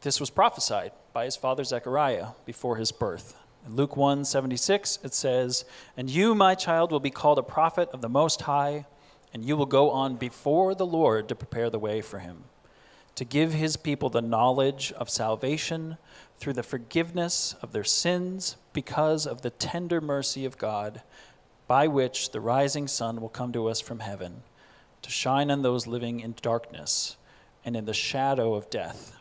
This 0.00 0.18
was 0.18 0.30
prophesied 0.30 0.90
by 1.12 1.26
his 1.26 1.36
father 1.36 1.62
Zechariah 1.62 2.30
before 2.44 2.74
his 2.74 2.90
birth. 2.90 3.36
In 3.64 3.76
Luke 3.76 3.96
1 3.96 4.24
76, 4.24 4.98
it 5.04 5.14
says, 5.14 5.64
And 5.96 6.10
you, 6.10 6.34
my 6.34 6.56
child, 6.56 6.90
will 6.90 6.98
be 6.98 7.10
called 7.10 7.38
a 7.38 7.44
prophet 7.44 7.88
of 7.90 8.00
the 8.00 8.08
Most 8.08 8.42
High, 8.42 8.86
and 9.34 9.44
you 9.44 9.56
will 9.56 9.66
go 9.66 9.90
on 9.90 10.14
before 10.14 10.76
the 10.76 10.86
Lord 10.86 11.28
to 11.28 11.34
prepare 11.34 11.68
the 11.68 11.78
way 11.78 12.00
for 12.00 12.20
him, 12.20 12.44
to 13.16 13.24
give 13.24 13.52
his 13.52 13.76
people 13.76 14.08
the 14.08 14.22
knowledge 14.22 14.92
of 14.92 15.10
salvation 15.10 15.98
through 16.38 16.52
the 16.52 16.62
forgiveness 16.62 17.56
of 17.60 17.72
their 17.72 17.84
sins 17.84 18.56
because 18.72 19.26
of 19.26 19.42
the 19.42 19.50
tender 19.50 20.00
mercy 20.00 20.44
of 20.44 20.56
God, 20.56 21.02
by 21.66 21.88
which 21.88 22.30
the 22.30 22.40
rising 22.40 22.86
sun 22.86 23.20
will 23.20 23.28
come 23.28 23.52
to 23.52 23.66
us 23.66 23.80
from 23.80 23.98
heaven, 23.98 24.42
to 25.02 25.10
shine 25.10 25.50
on 25.50 25.62
those 25.62 25.86
living 25.86 26.20
in 26.20 26.36
darkness 26.40 27.16
and 27.64 27.76
in 27.76 27.86
the 27.86 27.94
shadow 27.94 28.54
of 28.54 28.70
death, 28.70 29.16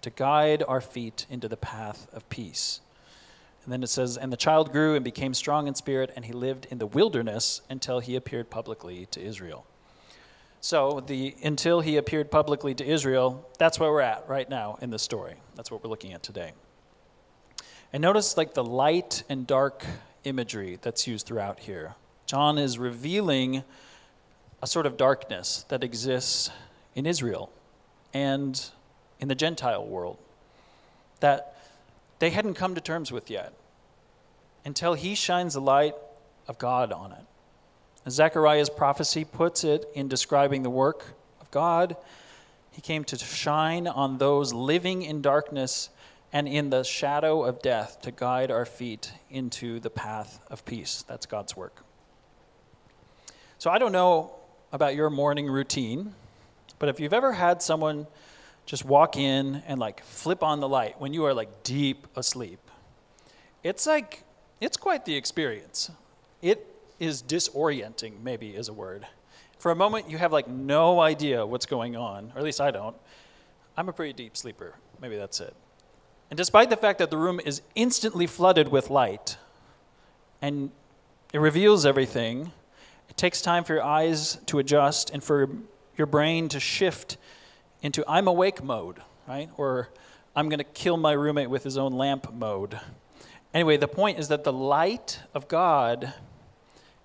to 0.00 0.10
guide 0.10 0.64
our 0.66 0.80
feet 0.80 1.26
into 1.30 1.48
the 1.48 1.56
path 1.56 2.08
of 2.12 2.28
peace. 2.28 2.80
And 3.64 3.72
then 3.72 3.82
it 3.82 3.88
says, 3.88 4.16
And 4.16 4.32
the 4.32 4.36
child 4.36 4.72
grew 4.72 4.94
and 4.94 5.04
became 5.04 5.34
strong 5.34 5.68
in 5.68 5.74
spirit, 5.74 6.12
and 6.16 6.24
he 6.24 6.32
lived 6.32 6.66
in 6.70 6.78
the 6.78 6.86
wilderness 6.86 7.62
until 7.70 8.00
he 8.00 8.16
appeared 8.16 8.50
publicly 8.50 9.06
to 9.06 9.20
Israel. 9.20 9.66
So, 10.60 11.00
the 11.00 11.34
until 11.42 11.80
he 11.80 11.96
appeared 11.96 12.30
publicly 12.30 12.74
to 12.74 12.84
Israel, 12.84 13.48
that's 13.58 13.80
where 13.80 13.90
we're 13.90 14.00
at 14.00 14.28
right 14.28 14.48
now 14.48 14.78
in 14.80 14.90
this 14.90 15.02
story. 15.02 15.34
That's 15.56 15.70
what 15.70 15.82
we're 15.82 15.90
looking 15.90 16.12
at 16.12 16.22
today. 16.22 16.52
And 17.92 18.00
notice 18.00 18.36
like 18.36 18.54
the 18.54 18.64
light 18.64 19.24
and 19.28 19.46
dark 19.46 19.84
imagery 20.24 20.78
that's 20.80 21.06
used 21.06 21.26
throughout 21.26 21.60
here. 21.60 21.94
John 22.26 22.58
is 22.58 22.78
revealing 22.78 23.64
a 24.62 24.66
sort 24.66 24.86
of 24.86 24.96
darkness 24.96 25.64
that 25.68 25.82
exists 25.82 26.50
in 26.94 27.06
Israel 27.06 27.50
and 28.14 28.70
in 29.18 29.28
the 29.28 29.34
Gentile 29.34 29.84
world 29.84 30.18
that 31.20 31.51
they 32.22 32.30
hadn't 32.30 32.54
come 32.54 32.76
to 32.76 32.80
terms 32.80 33.10
with 33.10 33.28
yet 33.28 33.52
until 34.64 34.94
he 34.94 35.16
shines 35.16 35.54
the 35.54 35.60
light 35.60 35.96
of 36.46 36.56
God 36.56 36.92
on 36.92 37.10
it. 37.10 38.08
Zechariah's 38.08 38.70
prophecy 38.70 39.24
puts 39.24 39.64
it 39.64 39.86
in 39.92 40.06
describing 40.06 40.62
the 40.62 40.70
work 40.70 41.14
of 41.40 41.50
God. 41.50 41.96
He 42.70 42.80
came 42.80 43.02
to 43.06 43.18
shine 43.18 43.88
on 43.88 44.18
those 44.18 44.52
living 44.52 45.02
in 45.02 45.20
darkness 45.20 45.90
and 46.32 46.46
in 46.46 46.70
the 46.70 46.84
shadow 46.84 47.42
of 47.42 47.60
death 47.60 48.00
to 48.02 48.12
guide 48.12 48.52
our 48.52 48.66
feet 48.66 49.10
into 49.28 49.80
the 49.80 49.90
path 49.90 50.38
of 50.48 50.64
peace. 50.64 51.04
That's 51.08 51.26
God's 51.26 51.56
work. 51.56 51.84
So 53.58 53.68
I 53.68 53.78
don't 53.78 53.90
know 53.90 54.30
about 54.70 54.94
your 54.94 55.10
morning 55.10 55.48
routine, 55.48 56.14
but 56.78 56.88
if 56.88 57.00
you've 57.00 57.12
ever 57.12 57.32
had 57.32 57.62
someone 57.62 58.06
just 58.66 58.84
walk 58.84 59.16
in 59.16 59.62
and 59.66 59.80
like 59.80 60.02
flip 60.04 60.42
on 60.42 60.60
the 60.60 60.68
light 60.68 61.00
when 61.00 61.12
you 61.12 61.24
are 61.24 61.34
like 61.34 61.62
deep 61.62 62.06
asleep. 62.16 62.60
It's 63.62 63.86
like, 63.86 64.24
it's 64.60 64.76
quite 64.76 65.04
the 65.04 65.14
experience. 65.14 65.90
It 66.40 66.66
is 66.98 67.22
disorienting, 67.22 68.22
maybe 68.22 68.50
is 68.50 68.68
a 68.68 68.72
word. 68.72 69.06
For 69.58 69.70
a 69.70 69.76
moment, 69.76 70.10
you 70.10 70.18
have 70.18 70.32
like 70.32 70.48
no 70.48 71.00
idea 71.00 71.46
what's 71.46 71.66
going 71.66 71.96
on, 71.96 72.32
or 72.34 72.38
at 72.38 72.44
least 72.44 72.60
I 72.60 72.70
don't. 72.70 72.96
I'm 73.76 73.88
a 73.88 73.92
pretty 73.92 74.12
deep 74.12 74.36
sleeper. 74.36 74.74
Maybe 75.00 75.16
that's 75.16 75.40
it. 75.40 75.54
And 76.30 76.36
despite 76.36 76.70
the 76.70 76.76
fact 76.76 76.98
that 76.98 77.10
the 77.10 77.16
room 77.16 77.40
is 77.44 77.62
instantly 77.74 78.26
flooded 78.26 78.68
with 78.68 78.90
light 78.90 79.36
and 80.40 80.70
it 81.32 81.38
reveals 81.38 81.84
everything, 81.84 82.52
it 83.08 83.16
takes 83.16 83.42
time 83.42 83.64
for 83.64 83.74
your 83.74 83.82
eyes 83.82 84.38
to 84.46 84.58
adjust 84.58 85.10
and 85.10 85.22
for 85.22 85.50
your 85.96 86.06
brain 86.06 86.48
to 86.48 86.58
shift 86.58 87.16
into 87.82 88.04
I'm 88.08 88.26
awake 88.28 88.62
mode, 88.62 89.02
right? 89.28 89.50
Or 89.56 89.90
I'm 90.34 90.48
going 90.48 90.58
to 90.58 90.64
kill 90.64 90.96
my 90.96 91.12
roommate 91.12 91.50
with 91.50 91.64
his 91.64 91.76
own 91.76 91.92
lamp 91.92 92.32
mode. 92.32 92.80
Anyway, 93.52 93.76
the 93.76 93.88
point 93.88 94.18
is 94.18 94.28
that 94.28 94.44
the 94.44 94.52
light 94.52 95.20
of 95.34 95.46
God 95.48 96.14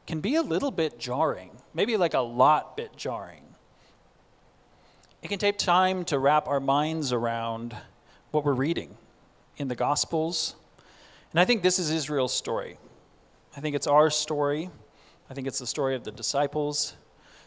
can 0.05 0.21
be 0.21 0.35
a 0.35 0.41
little 0.41 0.71
bit 0.71 0.97
jarring, 0.97 1.51
maybe 1.73 1.97
like 1.97 2.13
a 2.13 2.19
lot 2.19 2.77
bit 2.77 2.95
jarring. 2.95 3.43
It 5.21 5.27
can 5.27 5.39
take 5.39 5.57
time 5.57 6.05
to 6.05 6.19
wrap 6.19 6.47
our 6.47 6.61
minds 6.61 7.11
around 7.11 7.75
what 8.31 8.45
we're 8.45 8.53
reading 8.53 8.97
in 9.57 9.67
the 9.67 9.75
Gospels. 9.75 10.55
And 11.31 11.39
I 11.39 11.45
think 11.45 11.63
this 11.63 11.79
is 11.79 11.89
Israel's 11.89 12.33
story. 12.33 12.77
I 13.55 13.59
think 13.59 13.75
it's 13.75 13.87
our 13.87 14.09
story. 14.09 14.69
I 15.29 15.33
think 15.33 15.47
it's 15.47 15.59
the 15.59 15.67
story 15.67 15.95
of 15.95 16.03
the 16.03 16.11
disciples. 16.11 16.95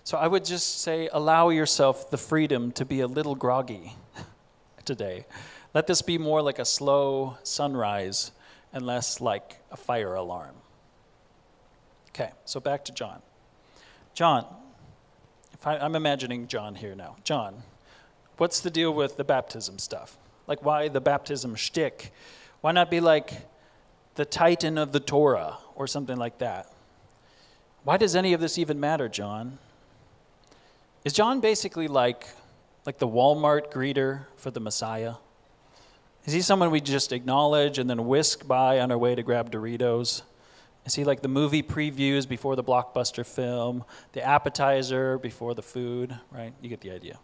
So 0.05 0.19
I 0.19 0.27
would 0.27 0.45
just 0.45 0.81
say 0.81 1.09
allow 1.13 1.51
yourself 1.51 2.11
the 2.11 2.19
freedom 2.19 2.73
to 2.73 2.85
be 2.85 3.01
a 3.01 3.07
little 3.07 3.35
groggy 3.35 3.97
today. 4.85 5.27
Let 5.75 5.87
this 5.87 6.03
be 6.03 6.19
more 6.19 6.43
like 6.43 6.59
a 6.59 6.65
slow 6.65 7.39
sunrise 7.43 8.33
and 8.73 8.85
less 8.85 9.21
like 9.21 9.61
a 9.71 9.77
fire 9.77 10.15
alarm. 10.15 10.57
Okay, 12.09 12.31
so 12.45 12.61
back 12.61 12.85
to 12.87 12.93
John. 12.93 13.23
John, 14.15 14.45
if 15.53 15.67
I, 15.67 15.77
am 15.77 15.95
imagining 15.95 16.49
John 16.49 16.75
here 16.75 16.95
now. 16.95 17.17
John, 17.23 17.63
what's 18.37 18.61
the 18.61 18.71
deal 18.71 18.93
with 18.93 19.17
the 19.17 19.25
baptism 19.25 19.79
stuff? 19.79 20.17
Like, 20.47 20.65
why 20.65 20.89
the 20.89 21.01
baptism 21.01 21.55
shtick? 21.55 22.13
Why 22.61 22.73
not 22.73 22.91
be 22.91 23.01
like 23.01 23.49
the 24.17 24.25
titan 24.25 24.77
of 24.77 24.93
the 24.93 25.01
Torah 25.01 25.59
or 25.77 25.87
something 25.87 26.17
like 26.17 26.39
that? 26.39 26.73
Why 27.85 27.97
does 27.97 28.17
any 28.17 28.33
of 28.33 28.41
this 28.41 28.59
even 28.59 28.81
matter, 28.81 29.09
John? 29.09 29.59
Is 31.03 31.15
John 31.15 31.41
basically 31.41 31.89
like, 31.89 32.27
like 32.85 32.99
the 32.99 33.09
Walmart 33.09 33.73
greeter 33.73 34.27
for 34.37 34.51
the 34.51 34.61
Messiah? 34.61 35.15
Is 36.27 36.35
he 36.35 36.43
someone 36.43 36.71
we 36.71 36.83
just 36.83 37.13
acknowledge 37.13 37.79
and 37.79 37.89
then 37.89 38.07
whisk 38.07 38.47
by 38.47 38.81
on 38.81 38.93
our 38.93 38.99
way 38.99 39.15
to 39.15 39.23
grab 39.23 39.51
Doritos? 39.51 40.21
Is 40.85 40.95
he 40.95 41.05
like 41.05 41.23
the 41.23 41.29
movie 41.29 41.63
previews 41.63 42.29
before 42.29 42.55
the 42.55 42.63
blockbuster 42.63 43.25
film, 43.25 43.85
the 44.13 44.23
appetizer 44.23 45.17
before 45.17 45.55
the 45.55 45.63
food, 45.63 46.19
right? 46.31 46.53
You 46.61 46.69
get 46.69 46.83
the 46.83 46.91
idea. 46.91 47.19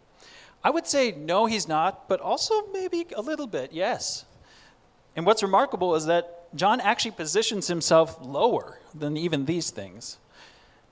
I 0.63 0.71
would 0.71 0.87
say 0.87 1.11
no, 1.11 1.45
he's 1.45 1.67
not, 1.67 2.09
but 2.09 2.19
also 2.19 2.67
maybe 2.73 3.05
a 3.15 3.21
little 3.21 3.45
bit, 3.45 3.73
yes. 3.73 4.25
And 5.15 5.23
what's 5.23 5.43
remarkable 5.43 5.93
is 5.93 6.07
that 6.07 6.49
John 6.55 6.81
actually 6.81 7.11
positions 7.11 7.67
himself 7.67 8.17
lower 8.21 8.79
than 8.95 9.17
even 9.17 9.45
these 9.45 9.69
things. 9.69 10.17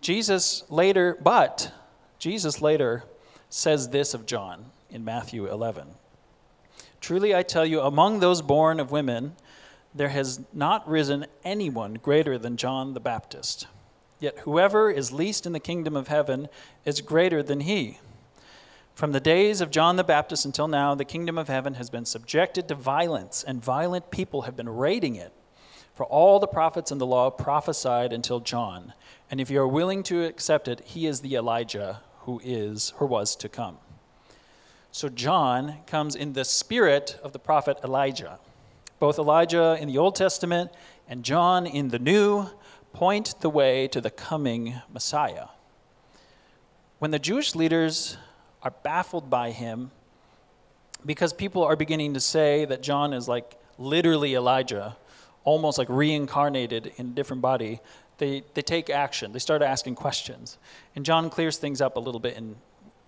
Jesus 0.01 0.63
later, 0.69 1.17
but 1.19 1.71
Jesus 2.19 2.61
later 2.61 3.03
says 3.49 3.89
this 3.89 4.13
of 4.13 4.25
John 4.25 4.71
in 4.89 5.05
Matthew 5.05 5.47
11 5.47 5.87
Truly 7.01 7.35
I 7.35 7.43
tell 7.43 7.65
you, 7.65 7.81
among 7.81 8.19
those 8.19 8.41
born 8.41 8.79
of 8.79 8.91
women, 8.91 9.35
there 9.93 10.09
has 10.09 10.41
not 10.51 10.87
risen 10.87 11.25
anyone 11.43 11.95
greater 11.95 12.37
than 12.37 12.57
John 12.57 12.93
the 12.93 12.99
Baptist. 12.99 13.67
Yet 14.19 14.39
whoever 14.39 14.89
is 14.89 15.11
least 15.11 15.45
in 15.45 15.53
the 15.53 15.59
kingdom 15.59 15.95
of 15.95 16.07
heaven 16.07 16.47
is 16.83 17.01
greater 17.01 17.43
than 17.43 17.61
he. 17.61 17.99
From 18.95 19.11
the 19.11 19.19
days 19.19 19.61
of 19.61 19.71
John 19.71 19.97
the 19.97 20.03
Baptist 20.03 20.45
until 20.45 20.67
now, 20.67 20.95
the 20.95 21.05
kingdom 21.05 21.37
of 21.37 21.49
heaven 21.49 21.75
has 21.75 21.89
been 21.89 22.05
subjected 22.05 22.67
to 22.69 22.75
violence, 22.75 23.43
and 23.43 23.63
violent 23.63 24.09
people 24.09 24.43
have 24.43 24.55
been 24.55 24.69
raiding 24.69 25.15
it. 25.15 25.33
For 25.93 26.05
all 26.05 26.39
the 26.39 26.47
prophets 26.47 26.91
and 26.91 26.99
the 26.99 27.05
law 27.05 27.29
prophesied 27.29 28.13
until 28.13 28.39
John. 28.39 28.93
And 29.29 29.41
if 29.41 29.49
you 29.49 29.59
are 29.61 29.67
willing 29.67 30.03
to 30.03 30.23
accept 30.23 30.67
it, 30.67 30.81
he 30.85 31.07
is 31.07 31.21
the 31.21 31.35
Elijah 31.35 32.01
who 32.21 32.41
is 32.43 32.93
or 32.99 33.07
was 33.07 33.35
to 33.37 33.49
come. 33.49 33.77
So 34.91 35.09
John 35.09 35.79
comes 35.87 36.15
in 36.15 36.33
the 36.33 36.45
spirit 36.45 37.19
of 37.21 37.33
the 37.33 37.39
prophet 37.39 37.77
Elijah. 37.83 38.39
Both 38.99 39.19
Elijah 39.19 39.77
in 39.79 39.87
the 39.87 39.97
Old 39.97 40.15
Testament 40.15 40.71
and 41.07 41.23
John 41.23 41.67
in 41.67 41.89
the 41.89 41.99
New 41.99 42.47
point 42.93 43.35
the 43.41 43.49
way 43.49 43.87
to 43.89 43.99
the 43.99 44.09
coming 44.09 44.81
Messiah. 44.91 45.47
When 46.99 47.11
the 47.11 47.19
Jewish 47.19 47.55
leaders 47.55 48.17
are 48.63 48.71
baffled 48.71 49.29
by 49.29 49.51
him 49.51 49.91
because 51.05 51.33
people 51.33 51.63
are 51.63 51.75
beginning 51.75 52.13
to 52.13 52.19
say 52.19 52.65
that 52.65 52.81
John 52.81 53.13
is 53.13 53.27
like 53.27 53.57
literally 53.77 54.33
Elijah, 54.33 54.95
almost 55.43 55.77
like 55.77 55.89
reincarnated 55.89 56.93
in 56.95 57.07
a 57.07 57.09
different 57.09 57.41
body, 57.41 57.81
they, 58.17 58.43
they 58.53 58.61
take 58.61 58.89
action. 58.89 59.31
They 59.31 59.39
start 59.39 59.61
asking 59.61 59.95
questions. 59.95 60.57
And 60.95 61.05
John 61.05 61.29
clears 61.29 61.57
things 61.57 61.81
up 61.81 61.97
a 61.97 61.99
little 61.99 62.19
bit, 62.19 62.37
and 62.37 62.55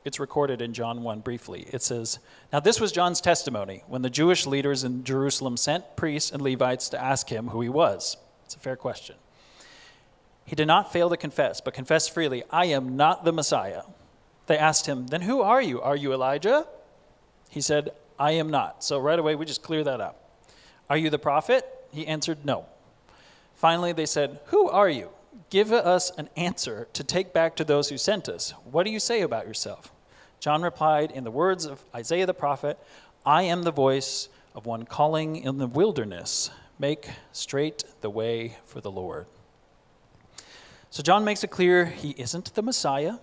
it's 0.04 0.20
recorded 0.20 0.62
in 0.62 0.74
John 0.74 1.04
1 1.04 1.20
briefly. 1.22 1.68
It 1.72 1.82
says, 1.82 2.20
Now 2.52 2.60
this 2.60 2.80
was 2.80 2.92
John's 2.92 3.22
testimony 3.22 3.84
when 3.88 4.02
the 4.02 4.10
Jewish 4.10 4.46
leaders 4.46 4.84
in 4.84 5.04
Jerusalem 5.04 5.58
sent 5.58 5.96
priests 5.96 6.32
and 6.32 6.42
Levites 6.42 6.90
to 6.90 7.02
ask 7.02 7.30
him 7.30 7.50
who 7.50 7.62
he 7.62 7.70
was. 7.70 8.18
It's 8.46 8.56
a 8.56 8.60
fair 8.60 8.76
question. 8.76 9.16
He 10.46 10.56
did 10.56 10.68
not 10.68 10.94
fail 10.94 11.10
to 11.10 11.18
confess, 11.18 11.60
but 11.60 11.74
confessed 11.74 12.14
freely, 12.14 12.44
I 12.50 12.66
am 12.68 12.96
not 12.96 13.26
the 13.26 13.34
Messiah. 13.34 13.82
They 14.46 14.58
asked 14.58 14.86
him, 14.86 15.08
Then 15.08 15.24
who 15.24 15.42
are 15.42 15.62
you? 15.62 15.82
Are 15.82 15.98
you 15.98 16.14
Elijah? 16.14 16.66
He 17.50 17.60
said, 17.60 17.92
I 18.18 18.32
am 18.32 18.50
not. 18.50 18.84
So 18.84 18.98
right 19.00 19.20
away, 19.20 19.36
we 19.36 19.46
just 19.46 19.62
clear 19.62 19.84
that 19.84 20.00
up. 20.00 20.32
Are 20.90 20.98
you 20.98 21.10
the 21.10 21.20
prophet? 21.20 21.66
He 21.92 22.08
answered, 22.08 22.46
No. 22.46 22.66
Finally, 23.58 23.92
they 23.92 24.06
said, 24.06 24.40
Who 24.46 24.70
are 24.70 24.88
you? 24.88 25.10
Give 25.50 25.72
us 25.72 26.12
an 26.12 26.30
answer 26.38 26.88
to 26.94 27.04
take 27.04 27.34
back 27.34 27.56
to 27.56 27.64
those 27.64 27.90
who 27.90 27.98
sent 27.98 28.30
us. 28.30 28.52
What 28.64 28.84
do 28.84 28.92
you 28.92 29.00
say 29.00 29.22
about 29.22 29.48
yourself? 29.48 29.92
John 30.40 30.62
replied, 30.62 31.12
in 31.12 31.24
the 31.24 31.32
words 31.32 31.66
of 31.66 31.84
Isaiah 31.94 32.28
the 32.28 32.34
prophet, 32.36 32.78
I 33.26 33.44
am 33.44 33.64
the 33.64 33.72
voice 33.72 34.30
of 34.54 34.68
one 34.68 34.86
calling 34.86 35.36
in 35.36 35.58
the 35.58 35.66
wilderness, 35.66 36.52
make 36.78 37.10
straight 37.32 37.84
the 38.02 38.12
way 38.12 38.58
for 38.64 38.80
the 38.80 38.92
Lord. 38.92 39.26
So 40.92 41.02
John 41.02 41.26
makes 41.26 41.44
it 41.44 41.50
clear 41.50 41.86
he 41.86 42.12
isn't 42.12 42.54
the 42.54 42.62
Messiah. 42.62 43.16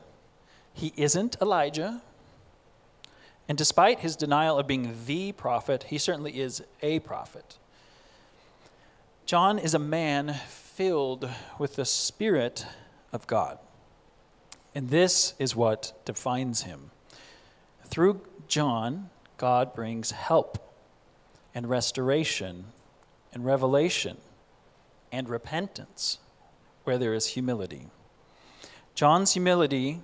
He 0.72 0.92
isn't 0.96 1.36
Elijah. 1.40 2.02
And 3.48 3.56
despite 3.56 4.00
his 4.00 4.16
denial 4.16 4.58
of 4.58 4.66
being 4.66 4.96
the 5.06 5.30
prophet, 5.30 5.84
he 5.84 5.98
certainly 5.98 6.40
is 6.40 6.62
a 6.82 6.98
prophet. 7.00 7.56
John 9.26 9.58
is 9.58 9.72
a 9.72 9.78
man 9.78 10.34
filled 10.48 11.30
with 11.58 11.76
the 11.76 11.86
Spirit 11.86 12.66
of 13.10 13.26
God. 13.26 13.58
And 14.74 14.90
this 14.90 15.32
is 15.38 15.56
what 15.56 15.94
defines 16.04 16.64
him. 16.64 16.90
Through 17.86 18.20
John, 18.48 19.08
God 19.38 19.74
brings 19.74 20.10
help 20.10 20.76
and 21.54 21.70
restoration 21.70 22.66
and 23.32 23.46
revelation 23.46 24.18
and 25.10 25.26
repentance 25.26 26.18
where 26.82 26.98
there 26.98 27.14
is 27.14 27.28
humility. 27.28 27.86
John's 28.94 29.32
humility 29.32 30.02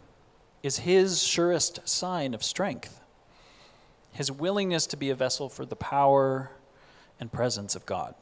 is 0.63 0.79
his 0.79 1.23
surest 1.23 1.87
sign 1.87 2.33
of 2.33 2.43
strength, 2.43 3.01
his 4.13 4.33
willingness 4.33 4.87
to 4.87 4.97
be 4.97 5.11
a 5.11 5.15
vessel 5.15 5.51
for 5.51 5.67
the 5.67 5.77
power 5.77 6.53
and 7.19 7.31
presence 7.31 7.77
of 7.77 7.85
God. 7.85 8.15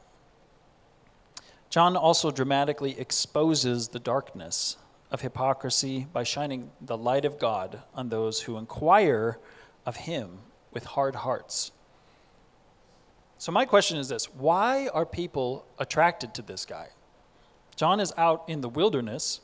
John 1.69 1.95
also 1.95 2.31
dramatically 2.31 2.99
exposes 2.99 3.89
the 3.89 3.99
darkness 3.99 4.77
of 5.11 5.21
hypocrisy 5.21 6.07
by 6.11 6.23
shining 6.23 6.71
the 6.81 6.97
light 6.97 7.25
of 7.25 7.37
God 7.37 7.83
on 7.93 8.09
those 8.09 8.41
who 8.41 8.57
inquire 8.57 9.39
of 9.85 9.97
him 9.97 10.39
with 10.71 10.85
hard 10.85 11.15
hearts. 11.15 11.71
So, 13.37 13.51
my 13.51 13.65
question 13.65 13.97
is 13.97 14.09
this 14.09 14.25
why 14.33 14.87
are 14.93 15.05
people 15.05 15.65
attracted 15.77 16.33
to 16.35 16.41
this 16.41 16.65
guy? 16.65 16.89
John 17.75 17.99
is 17.99 18.13
out 18.17 18.43
in 18.47 18.61
the 18.61 18.69
wilderness 18.69 19.39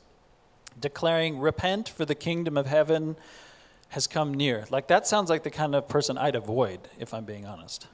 declaring, 0.80 1.40
Repent, 1.40 1.88
for 1.88 2.06
the 2.06 2.16
kingdom 2.16 2.58
of 2.58 2.66
heaven 2.66 3.16
has 3.90 4.08
come 4.08 4.34
near. 4.34 4.66
Like, 4.70 4.88
that 4.88 5.08
sounds 5.08 5.30
like 5.30 5.44
the 5.44 5.52
kind 5.52 5.74
of 5.74 5.88
person 5.88 6.18
I'd 6.18 6.36
avoid, 6.36 6.90
if 7.00 7.14
I'm 7.14 7.24
being 7.24 7.46
honest. 7.46 7.88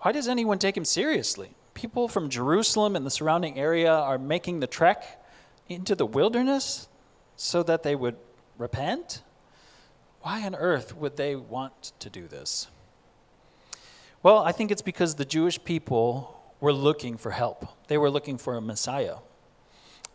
Why 0.00 0.12
does 0.12 0.28
anyone 0.28 0.58
take 0.58 0.76
him 0.76 0.84
seriously? 0.84 1.54
People 1.74 2.08
from 2.08 2.28
Jerusalem 2.30 2.96
and 2.96 3.04
the 3.04 3.10
surrounding 3.10 3.58
area 3.58 3.92
are 3.92 4.18
making 4.18 4.60
the 4.60 4.66
trek 4.66 5.22
into 5.68 5.94
the 5.94 6.06
wilderness 6.06 6.88
so 7.36 7.62
that 7.64 7.82
they 7.82 7.94
would 7.94 8.16
repent? 8.58 9.22
Why 10.20 10.42
on 10.46 10.54
earth 10.54 10.96
would 10.96 11.16
they 11.16 11.36
want 11.36 11.92
to 11.98 12.08
do 12.08 12.26
this? 12.26 12.68
Well, 14.22 14.38
I 14.38 14.52
think 14.52 14.70
it's 14.70 14.82
because 14.82 15.16
the 15.16 15.24
Jewish 15.24 15.62
people 15.62 16.40
were 16.60 16.72
looking 16.72 17.18
for 17.18 17.32
help. 17.32 17.66
They 17.88 17.98
were 17.98 18.08
looking 18.08 18.38
for 18.38 18.56
a 18.56 18.60
Messiah. 18.62 19.16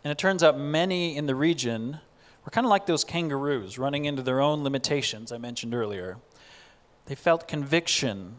And 0.02 0.10
it 0.10 0.18
turns 0.18 0.42
out 0.42 0.58
many 0.58 1.16
in 1.16 1.26
the 1.26 1.34
region 1.34 2.00
were 2.44 2.50
kind 2.50 2.64
of 2.64 2.70
like 2.70 2.86
those 2.86 3.04
kangaroos 3.04 3.78
running 3.78 4.06
into 4.06 4.22
their 4.22 4.40
own 4.40 4.64
limitations 4.64 5.30
I 5.30 5.38
mentioned 5.38 5.74
earlier. 5.74 6.16
They 7.06 7.14
felt 7.14 7.46
conviction 7.46 8.36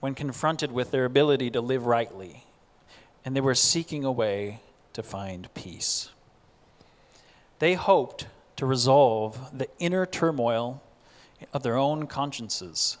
when 0.00 0.14
confronted 0.14 0.72
with 0.72 0.90
their 0.90 1.04
ability 1.04 1.50
to 1.50 1.60
live 1.60 1.86
rightly, 1.86 2.44
and 3.24 3.34
they 3.34 3.40
were 3.40 3.54
seeking 3.54 4.04
a 4.04 4.12
way 4.12 4.60
to 4.92 5.02
find 5.02 5.52
peace. 5.54 6.10
They 7.58 7.74
hoped 7.74 8.26
to 8.56 8.66
resolve 8.66 9.56
the 9.56 9.68
inner 9.78 10.06
turmoil 10.06 10.82
of 11.52 11.62
their 11.62 11.76
own 11.76 12.06
consciences 12.06 12.98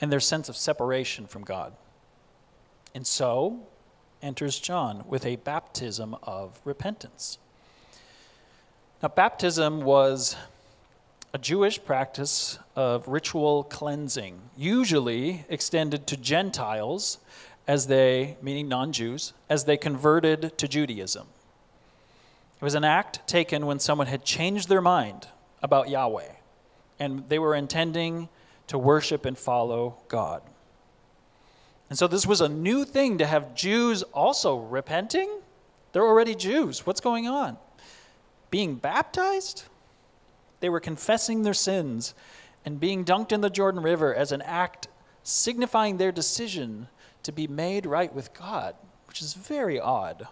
and 0.00 0.12
their 0.12 0.20
sense 0.20 0.48
of 0.48 0.56
separation 0.56 1.26
from 1.26 1.42
God. 1.42 1.74
And 2.94 3.06
so, 3.06 3.66
enters 4.22 4.58
John 4.58 5.04
with 5.06 5.26
a 5.26 5.36
baptism 5.36 6.16
of 6.22 6.60
repentance. 6.64 7.38
Now, 9.02 9.08
baptism 9.08 9.82
was 9.82 10.36
a 11.36 11.38
Jewish 11.38 11.84
practice 11.84 12.58
of 12.74 13.06
ritual 13.06 13.64
cleansing, 13.64 14.40
usually 14.56 15.44
extended 15.50 16.06
to 16.06 16.16
Gentiles 16.16 17.18
as 17.68 17.88
they, 17.88 18.38
meaning 18.40 18.68
non 18.68 18.90
Jews, 18.90 19.34
as 19.50 19.66
they 19.66 19.76
converted 19.76 20.56
to 20.56 20.66
Judaism. 20.66 21.26
It 22.58 22.64
was 22.64 22.74
an 22.74 22.84
act 22.84 23.28
taken 23.28 23.66
when 23.66 23.80
someone 23.80 24.06
had 24.06 24.24
changed 24.24 24.70
their 24.70 24.80
mind 24.80 25.28
about 25.62 25.90
Yahweh 25.90 26.32
and 26.98 27.28
they 27.28 27.38
were 27.38 27.54
intending 27.54 28.30
to 28.68 28.78
worship 28.78 29.26
and 29.26 29.36
follow 29.36 29.98
God. 30.08 30.40
And 31.90 31.98
so 31.98 32.06
this 32.06 32.24
was 32.24 32.40
a 32.40 32.48
new 32.48 32.86
thing 32.86 33.18
to 33.18 33.26
have 33.26 33.54
Jews 33.54 34.02
also 34.04 34.56
repenting. 34.56 35.28
They're 35.92 36.02
already 36.02 36.34
Jews. 36.34 36.86
What's 36.86 37.02
going 37.02 37.28
on? 37.28 37.58
Being 38.50 38.76
baptized? 38.76 39.64
They 40.60 40.68
were 40.68 40.80
confessing 40.80 41.42
their 41.42 41.54
sins 41.54 42.14
and 42.64 42.80
being 42.80 43.04
dunked 43.04 43.32
in 43.32 43.40
the 43.40 43.50
Jordan 43.50 43.82
River 43.82 44.14
as 44.14 44.32
an 44.32 44.42
act 44.42 44.88
signifying 45.22 45.96
their 45.96 46.12
decision 46.12 46.88
to 47.22 47.32
be 47.32 47.46
made 47.46 47.86
right 47.86 48.12
with 48.14 48.32
God, 48.32 48.74
which 49.06 49.20
is 49.20 49.34
very 49.34 49.80
odd. 49.80 50.28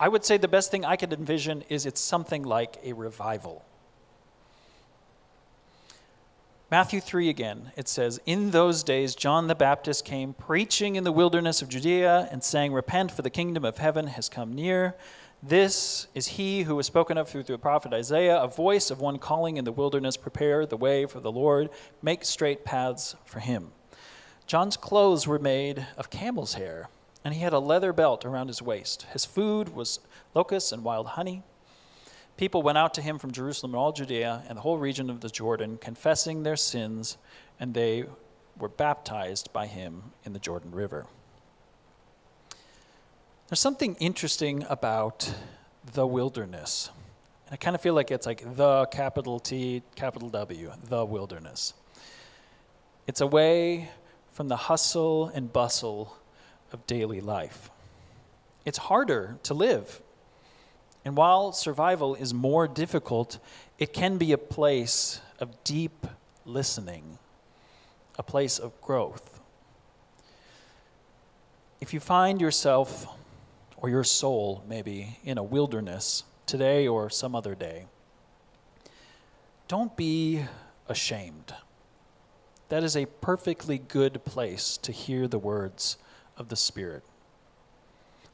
I 0.00 0.08
would 0.08 0.24
say 0.24 0.36
the 0.36 0.48
best 0.48 0.70
thing 0.70 0.84
I 0.84 0.96
could 0.96 1.12
envision 1.12 1.62
is 1.68 1.86
it's 1.86 2.00
something 2.00 2.42
like 2.42 2.78
a 2.84 2.92
revival. 2.92 3.64
Matthew 6.70 7.00
3 7.00 7.30
again, 7.30 7.72
it 7.76 7.88
says, 7.88 8.20
In 8.26 8.50
those 8.50 8.82
days 8.82 9.14
John 9.14 9.46
the 9.46 9.54
Baptist 9.54 10.04
came 10.04 10.34
preaching 10.34 10.96
in 10.96 11.04
the 11.04 11.12
wilderness 11.12 11.62
of 11.62 11.68
Judea 11.68 12.28
and 12.30 12.44
saying, 12.44 12.72
Repent, 12.72 13.10
for 13.10 13.22
the 13.22 13.30
kingdom 13.30 13.64
of 13.64 13.78
heaven 13.78 14.08
has 14.08 14.28
come 14.28 14.54
near. 14.54 14.94
This 15.42 16.08
is 16.14 16.28
he 16.28 16.64
who 16.64 16.74
was 16.74 16.86
spoken 16.86 17.16
of 17.16 17.28
through 17.28 17.44
the 17.44 17.58
prophet 17.58 17.92
Isaiah, 17.92 18.40
a 18.40 18.48
voice 18.48 18.90
of 18.90 19.00
one 19.00 19.18
calling 19.18 19.56
in 19.56 19.64
the 19.64 19.70
wilderness, 19.70 20.16
Prepare 20.16 20.66
the 20.66 20.76
way 20.76 21.06
for 21.06 21.20
the 21.20 21.30
Lord, 21.30 21.70
make 22.02 22.24
straight 22.24 22.64
paths 22.64 23.14
for 23.24 23.38
him. 23.38 23.70
John's 24.48 24.76
clothes 24.76 25.28
were 25.28 25.38
made 25.38 25.86
of 25.96 26.10
camel's 26.10 26.54
hair, 26.54 26.88
and 27.24 27.34
he 27.34 27.40
had 27.40 27.52
a 27.52 27.60
leather 27.60 27.92
belt 27.92 28.24
around 28.24 28.48
his 28.48 28.60
waist. 28.60 29.06
His 29.12 29.24
food 29.24 29.76
was 29.76 30.00
locusts 30.34 30.72
and 30.72 30.82
wild 30.82 31.08
honey. 31.08 31.44
People 32.36 32.62
went 32.62 32.78
out 32.78 32.92
to 32.94 33.02
him 33.02 33.18
from 33.18 33.30
Jerusalem 33.30 33.74
and 33.74 33.80
all 33.80 33.92
Judea 33.92 34.42
and 34.48 34.56
the 34.56 34.62
whole 34.62 34.78
region 34.78 35.08
of 35.08 35.20
the 35.20 35.28
Jordan, 35.28 35.78
confessing 35.80 36.42
their 36.42 36.56
sins, 36.56 37.16
and 37.60 37.74
they 37.74 38.06
were 38.58 38.68
baptized 38.68 39.52
by 39.52 39.66
him 39.66 40.12
in 40.24 40.32
the 40.32 40.38
Jordan 40.40 40.72
River. 40.72 41.06
There's 43.48 43.60
something 43.60 43.94
interesting 43.94 44.66
about 44.68 45.32
the 45.94 46.06
wilderness. 46.06 46.90
And 47.46 47.54
I 47.54 47.56
kind 47.56 47.74
of 47.74 47.80
feel 47.80 47.94
like 47.94 48.10
it's 48.10 48.26
like 48.26 48.56
the 48.56 48.84
capital 48.90 49.40
T, 49.40 49.82
capital 49.96 50.28
W, 50.28 50.70
the 50.84 51.02
wilderness. 51.06 51.72
It's 53.06 53.22
away 53.22 53.88
from 54.32 54.48
the 54.48 54.56
hustle 54.56 55.28
and 55.28 55.50
bustle 55.50 56.14
of 56.74 56.86
daily 56.86 57.22
life. 57.22 57.70
It's 58.66 58.76
harder 58.76 59.38
to 59.44 59.54
live. 59.54 60.02
And 61.02 61.16
while 61.16 61.52
survival 61.52 62.14
is 62.16 62.34
more 62.34 62.68
difficult, 62.68 63.38
it 63.78 63.94
can 63.94 64.18
be 64.18 64.32
a 64.32 64.38
place 64.38 65.22
of 65.40 65.64
deep 65.64 66.06
listening, 66.44 67.16
a 68.18 68.22
place 68.22 68.58
of 68.58 68.78
growth. 68.82 69.40
If 71.80 71.94
you 71.94 72.00
find 72.00 72.42
yourself 72.42 73.06
or 73.80 73.88
your 73.88 74.04
soul 74.04 74.64
maybe 74.68 75.18
in 75.24 75.38
a 75.38 75.42
wilderness 75.42 76.24
today 76.46 76.86
or 76.86 77.08
some 77.08 77.34
other 77.34 77.54
day, 77.54 77.86
don't 79.68 79.96
be 79.96 80.44
ashamed. 80.88 81.54
That 82.70 82.82
is 82.82 82.96
a 82.96 83.06
perfectly 83.06 83.78
good 83.78 84.24
place 84.24 84.76
to 84.78 84.92
hear 84.92 85.28
the 85.28 85.38
words 85.38 85.96
of 86.36 86.48
the 86.48 86.56
Spirit, 86.56 87.02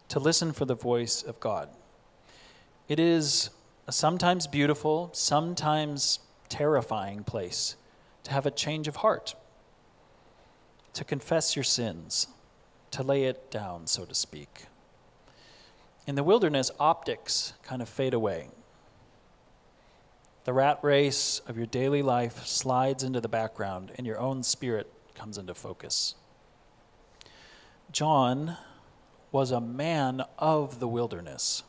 to 0.08 0.18
listen 0.18 0.52
for 0.52 0.64
the 0.64 0.74
voice 0.74 1.22
of 1.22 1.40
God. 1.40 1.68
It 2.88 2.98
is 2.98 3.50
a 3.86 3.92
sometimes 3.92 4.46
beautiful, 4.46 5.10
sometimes 5.12 6.20
terrifying 6.48 7.24
place 7.24 7.76
to 8.24 8.32
have 8.32 8.46
a 8.46 8.50
change 8.50 8.88
of 8.88 8.96
heart, 8.96 9.34
to 10.94 11.04
confess 11.04 11.56
your 11.56 11.64
sins, 11.64 12.28
to 12.90 13.02
lay 13.02 13.24
it 13.24 13.50
down, 13.50 13.86
so 13.86 14.04
to 14.04 14.14
speak. 14.14 14.66
In 16.06 16.16
the 16.16 16.24
wilderness, 16.24 16.70
optics 16.78 17.54
kind 17.62 17.80
of 17.80 17.88
fade 17.88 18.12
away. 18.12 18.48
The 20.44 20.52
rat 20.52 20.78
race 20.82 21.40
of 21.48 21.56
your 21.56 21.66
daily 21.66 22.02
life 22.02 22.46
slides 22.46 23.02
into 23.02 23.20
the 23.20 23.28
background, 23.28 23.92
and 23.96 24.06
your 24.06 24.18
own 24.18 24.42
spirit 24.42 24.92
comes 25.14 25.38
into 25.38 25.54
focus. 25.54 26.14
John 27.90 28.58
was 29.32 29.50
a 29.50 29.60
man 29.60 30.22
of 30.38 30.80
the 30.80 30.88
wilderness. 30.88 31.62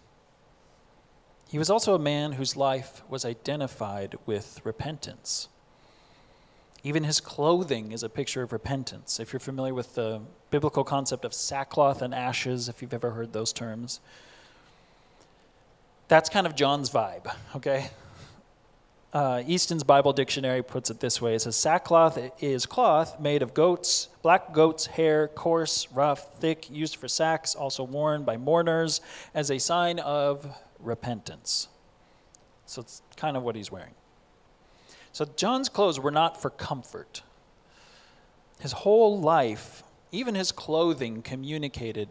He 1.48 1.58
was 1.58 1.70
also 1.70 1.96
a 1.96 2.00
man 2.00 2.34
whose 2.34 2.58
life 2.58 3.02
was 3.08 3.24
identified 3.24 4.16
with 4.26 4.60
repentance. 4.66 5.48
Even 6.84 7.06
his 7.06 7.22
clothing 7.22 7.94
is 7.94 8.04
a 8.04 8.10
picture 8.10 8.42
of 8.42 8.52
repentance. 8.52 9.20
If 9.20 9.32
you're 9.32 9.40
familiar 9.40 9.74
with 9.74 9.96
the 9.96 10.22
biblical 10.52 10.84
concept 10.84 11.24
of 11.24 11.34
sackcloth 11.34 12.02
and 12.02 12.14
ashes, 12.14 12.68
if 12.68 12.82
you've 12.82 12.94
ever 12.94 13.12
heard 13.12 13.32
those 13.32 13.54
terms, 13.54 14.02
that's 16.08 16.30
kind 16.30 16.46
of 16.46 16.56
John's 16.56 16.90
vibe, 16.90 17.34
okay? 17.56 17.90
Uh, 19.14 19.42
Easton's 19.48 19.84
Bible 19.84 20.12
Dictionary 20.12 20.62
puts 20.62 20.90
it 20.90 21.00
this 21.00 21.22
way 21.22 21.36
it 21.36 21.40
says, 21.40 21.56
Sackcloth 21.56 22.44
is 22.44 22.66
cloth 22.66 23.20
made 23.20 23.42
of 23.42 23.54
goats, 23.54 24.10
black 24.22 24.52
goats' 24.52 24.88
hair, 24.88 25.30
coarse, 25.30 25.88
rough, 25.94 26.38
thick, 26.40 26.70
used 26.70 26.98
for 26.98 27.08
sacks, 27.08 27.56
also 27.56 27.84
worn 27.84 28.24
by 28.24 28.36
mourners 28.36 29.00
as 29.34 29.50
a 29.50 29.58
sign 29.58 30.00
of 30.00 30.46
repentance. 30.80 31.70
So 32.66 32.82
it's 32.82 33.02
kind 33.16 33.38
of 33.38 33.44
what 33.44 33.56
he's 33.56 33.72
wearing. 33.72 33.94
So 35.14 35.26
John's 35.38 35.70
clothes 35.70 35.98
were 35.98 36.12
not 36.12 36.42
for 36.42 36.50
comfort. 36.50 37.22
His 38.60 38.74
whole 38.74 39.18
life, 39.18 39.84
even 40.12 40.36
his 40.36 40.52
clothing, 40.52 41.22
communicated 41.22 42.10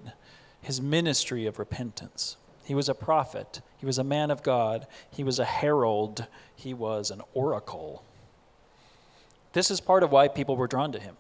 his 0.63 0.81
ministry 0.81 1.45
of 1.45 1.59
repentance. 1.59 2.39
He 2.64 2.74
was 2.74 2.88
a 2.88 2.94
prophet. 2.94 3.61
He 3.79 3.87
was 3.87 3.98
a 3.98 4.05
man 4.05 4.31
of 4.31 4.42
God. 4.42 4.87
He 5.11 5.22
was 5.22 5.38
a 5.38 5.44
herald. 5.44 6.27
He 6.57 6.74
was 6.74 7.11
an 7.11 7.20
oracle. 7.35 8.03
This 9.53 9.70
is 9.70 9.81
part 9.81 10.03
of 10.03 10.11
why 10.11 10.29
people 10.29 10.57
were 10.57 10.66
drawn 10.66 10.90
to 10.92 10.98
him. 10.98 11.16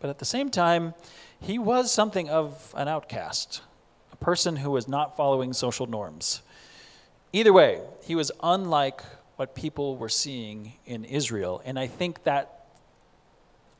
But 0.00 0.10
at 0.10 0.18
the 0.18 0.24
same 0.24 0.50
time, 0.50 0.94
he 1.40 1.58
was 1.58 1.90
something 1.92 2.28
of 2.28 2.72
an 2.76 2.88
outcast, 2.88 3.62
a 4.12 4.16
person 4.16 4.56
who 4.56 4.70
was 4.70 4.86
not 4.86 5.16
following 5.16 5.52
social 5.52 5.86
norms. 5.86 6.42
Either 7.32 7.52
way, 7.52 7.80
he 8.02 8.14
was 8.14 8.32
unlike 8.42 9.02
what 9.36 9.54
people 9.54 9.96
were 9.96 10.08
seeing 10.08 10.74
in 10.84 11.04
Israel. 11.04 11.62
And 11.64 11.78
I 11.78 11.86
think 11.86 12.24
that 12.24 12.66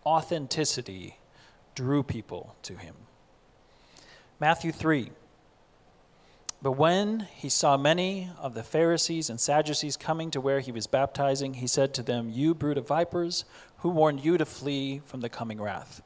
authenticity 0.06 1.18
drew 1.74 2.02
people 2.02 2.56
to 2.62 2.74
him. 2.74 2.94
Matthew 4.40 4.72
3 4.72 5.10
but 6.60 6.72
when 6.72 7.28
he 7.36 7.48
saw 7.48 7.76
many 7.76 8.30
of 8.38 8.54
the 8.54 8.64
Pharisees 8.64 9.30
and 9.30 9.38
Sadducees 9.38 9.96
coming 9.96 10.30
to 10.32 10.40
where 10.40 10.58
he 10.58 10.72
was 10.72 10.88
baptizing, 10.88 11.54
he 11.54 11.68
said 11.68 11.94
to 11.94 12.02
them, 12.02 12.30
You 12.30 12.52
brood 12.52 12.78
of 12.78 12.88
vipers, 12.88 13.44
who 13.78 13.90
warned 13.90 14.24
you 14.24 14.36
to 14.38 14.44
flee 14.44 15.00
from 15.04 15.20
the 15.20 15.28
coming 15.28 15.60
wrath? 15.60 16.02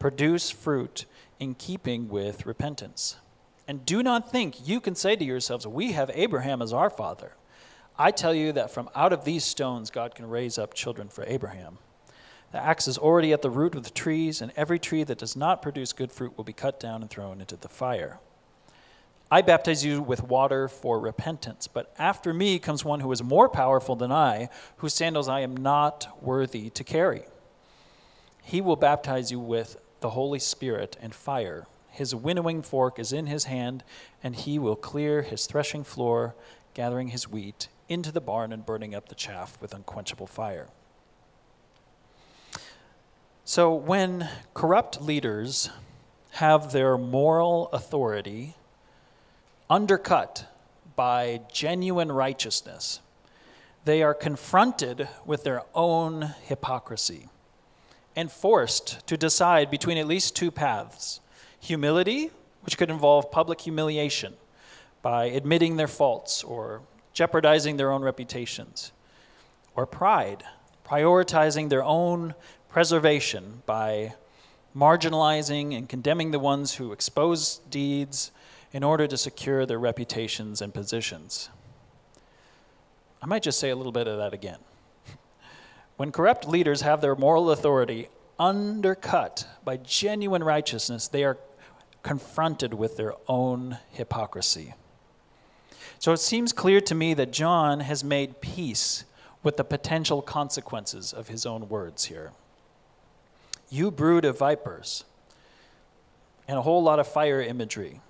Produce 0.00 0.50
fruit 0.50 1.04
in 1.38 1.54
keeping 1.54 2.08
with 2.08 2.46
repentance. 2.46 3.16
And 3.68 3.86
do 3.86 4.02
not 4.02 4.32
think 4.32 4.66
you 4.66 4.80
can 4.80 4.96
say 4.96 5.14
to 5.14 5.24
yourselves, 5.24 5.68
We 5.68 5.92
have 5.92 6.10
Abraham 6.14 6.62
as 6.62 6.72
our 6.72 6.90
father. 6.90 7.34
I 7.96 8.10
tell 8.10 8.34
you 8.34 8.50
that 8.52 8.72
from 8.72 8.90
out 8.96 9.12
of 9.12 9.24
these 9.24 9.44
stones 9.44 9.90
God 9.90 10.16
can 10.16 10.28
raise 10.28 10.58
up 10.58 10.74
children 10.74 11.08
for 11.08 11.24
Abraham. 11.28 11.78
The 12.50 12.58
axe 12.58 12.88
is 12.88 12.98
already 12.98 13.32
at 13.32 13.42
the 13.42 13.50
root 13.50 13.76
of 13.76 13.84
the 13.84 13.90
trees, 13.90 14.42
and 14.42 14.52
every 14.56 14.80
tree 14.80 15.04
that 15.04 15.18
does 15.18 15.36
not 15.36 15.62
produce 15.62 15.92
good 15.92 16.10
fruit 16.10 16.36
will 16.36 16.44
be 16.44 16.52
cut 16.52 16.80
down 16.80 17.02
and 17.02 17.08
thrown 17.08 17.40
into 17.40 17.56
the 17.56 17.68
fire. 17.68 18.18
I 19.32 19.40
baptize 19.40 19.82
you 19.82 20.02
with 20.02 20.24
water 20.24 20.68
for 20.68 21.00
repentance, 21.00 21.66
but 21.66 21.94
after 21.98 22.34
me 22.34 22.58
comes 22.58 22.84
one 22.84 23.00
who 23.00 23.10
is 23.12 23.22
more 23.22 23.48
powerful 23.48 23.96
than 23.96 24.12
I, 24.12 24.50
whose 24.76 24.92
sandals 24.92 25.26
I 25.26 25.40
am 25.40 25.56
not 25.56 26.06
worthy 26.20 26.68
to 26.68 26.84
carry. 26.84 27.22
He 28.42 28.60
will 28.60 28.76
baptize 28.76 29.32
you 29.32 29.40
with 29.40 29.80
the 30.00 30.10
Holy 30.10 30.38
Spirit 30.38 30.98
and 31.00 31.14
fire. 31.14 31.66
His 31.88 32.14
winnowing 32.14 32.60
fork 32.60 32.98
is 32.98 33.10
in 33.10 33.24
his 33.24 33.44
hand, 33.44 33.84
and 34.22 34.36
he 34.36 34.58
will 34.58 34.76
clear 34.76 35.22
his 35.22 35.46
threshing 35.46 35.82
floor, 35.82 36.34
gathering 36.74 37.08
his 37.08 37.26
wheat 37.26 37.68
into 37.88 38.12
the 38.12 38.20
barn 38.20 38.52
and 38.52 38.66
burning 38.66 38.94
up 38.94 39.08
the 39.08 39.14
chaff 39.14 39.56
with 39.62 39.72
unquenchable 39.72 40.26
fire. 40.26 40.68
So, 43.46 43.72
when 43.72 44.28
corrupt 44.52 45.00
leaders 45.00 45.70
have 46.32 46.72
their 46.72 46.98
moral 46.98 47.70
authority 47.72 48.56
undercut 49.68 50.46
by 50.96 51.40
genuine 51.52 52.12
righteousness, 52.12 53.00
they 53.84 54.02
are 54.02 54.14
confronted 54.14 55.08
with 55.24 55.44
their 55.44 55.62
own 55.74 56.34
hypocrisy 56.42 57.28
and 58.14 58.30
forced 58.30 59.06
to 59.06 59.16
decide 59.16 59.70
between 59.70 59.98
at 59.98 60.06
least 60.06 60.36
two 60.36 60.50
paths. 60.50 61.20
Humility, 61.60 62.30
which 62.62 62.76
could 62.76 62.90
involve 62.90 63.30
public 63.30 63.60
humiliation 63.62 64.34
by 65.00 65.24
admitting 65.26 65.76
their 65.76 65.88
faults 65.88 66.44
or 66.44 66.82
jeopardizing 67.12 67.76
their 67.76 67.90
own 67.90 68.02
reputations, 68.02 68.92
or 69.74 69.86
pride, 69.86 70.42
prioritizing 70.84 71.68
their 71.68 71.82
own 71.82 72.34
preservation 72.68 73.62
by 73.66 74.14
marginalizing 74.76 75.76
and 75.76 75.88
condemning 75.88 76.30
the 76.30 76.38
ones 76.38 76.74
who 76.74 76.92
expose 76.92 77.58
deeds 77.68 78.30
in 78.72 78.82
order 78.82 79.06
to 79.06 79.16
secure 79.16 79.66
their 79.66 79.78
reputations 79.78 80.62
and 80.62 80.72
positions. 80.72 81.50
I 83.20 83.26
might 83.26 83.42
just 83.42 83.60
say 83.60 83.70
a 83.70 83.76
little 83.76 83.92
bit 83.92 84.08
of 84.08 84.18
that 84.18 84.32
again. 84.32 84.58
When 85.96 86.10
corrupt 86.10 86.48
leaders 86.48 86.80
have 86.80 87.00
their 87.00 87.14
moral 87.14 87.50
authority 87.50 88.08
undercut 88.38 89.46
by 89.64 89.76
genuine 89.76 90.42
righteousness, 90.42 91.06
they 91.06 91.22
are 91.22 91.38
confronted 92.02 92.74
with 92.74 92.96
their 92.96 93.14
own 93.28 93.78
hypocrisy. 93.90 94.74
So 95.98 96.12
it 96.12 96.18
seems 96.18 96.52
clear 96.52 96.80
to 96.80 96.94
me 96.94 97.14
that 97.14 97.30
John 97.30 97.80
has 97.80 98.02
made 98.02 98.40
peace 98.40 99.04
with 99.42 99.56
the 99.56 99.64
potential 99.64 100.22
consequences 100.22 101.12
of 101.12 101.28
his 101.28 101.46
own 101.46 101.68
words 101.68 102.06
here. 102.06 102.32
You 103.70 103.90
brood 103.90 104.24
of 104.24 104.38
vipers, 104.38 105.04
and 106.48 106.58
a 106.58 106.62
whole 106.62 106.82
lot 106.82 106.98
of 106.98 107.06
fire 107.06 107.40
imagery. 107.40 108.00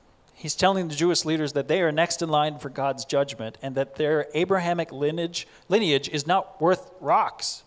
He's 0.43 0.57
telling 0.57 0.89
the 0.89 0.97
Jewish 0.97 1.25
leaders 1.25 1.53
that 1.53 1.69
they 1.69 1.83
are 1.83 1.93
next 1.93 2.21
in 2.21 2.29
line 2.29 2.59
for 2.59 2.69
God's 2.69 3.05
judgment 3.05 3.59
and 3.63 3.77
that 3.77 3.95
their 3.95 4.27
Abrahamic 4.35 4.91
lineage, 4.91 5.47
lineage 5.69 6.09
is 6.09 6.27
not 6.27 6.61
worth 6.61 6.91
rocks. 7.01 7.63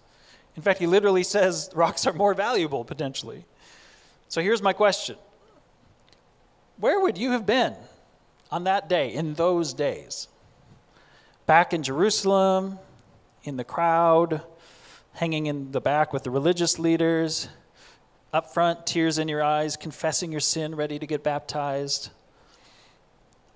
In 0.57 0.61
fact, 0.61 0.79
he 0.79 0.85
literally 0.85 1.23
says 1.23 1.69
rocks 1.73 2.05
are 2.05 2.11
more 2.11 2.33
valuable 2.33 2.83
potentially. 2.83 3.45
So 4.27 4.41
here's 4.41 4.61
my 4.61 4.73
question 4.73 5.15
Where 6.77 6.99
would 6.99 7.17
you 7.17 7.31
have 7.31 7.45
been 7.45 7.75
on 8.51 8.65
that 8.65 8.89
day, 8.89 9.13
in 9.13 9.35
those 9.35 9.73
days? 9.73 10.27
Back 11.45 11.73
in 11.73 11.81
Jerusalem, 11.81 12.79
in 13.45 13.55
the 13.55 13.63
crowd, 13.63 14.41
hanging 15.13 15.45
in 15.45 15.71
the 15.71 15.79
back 15.79 16.11
with 16.11 16.23
the 16.23 16.29
religious 16.29 16.77
leaders, 16.77 17.47
up 18.33 18.53
front, 18.53 18.85
tears 18.85 19.17
in 19.17 19.29
your 19.29 19.41
eyes, 19.41 19.77
confessing 19.77 20.29
your 20.29 20.41
sin, 20.41 20.75
ready 20.75 20.99
to 20.99 21.07
get 21.07 21.23
baptized? 21.23 22.09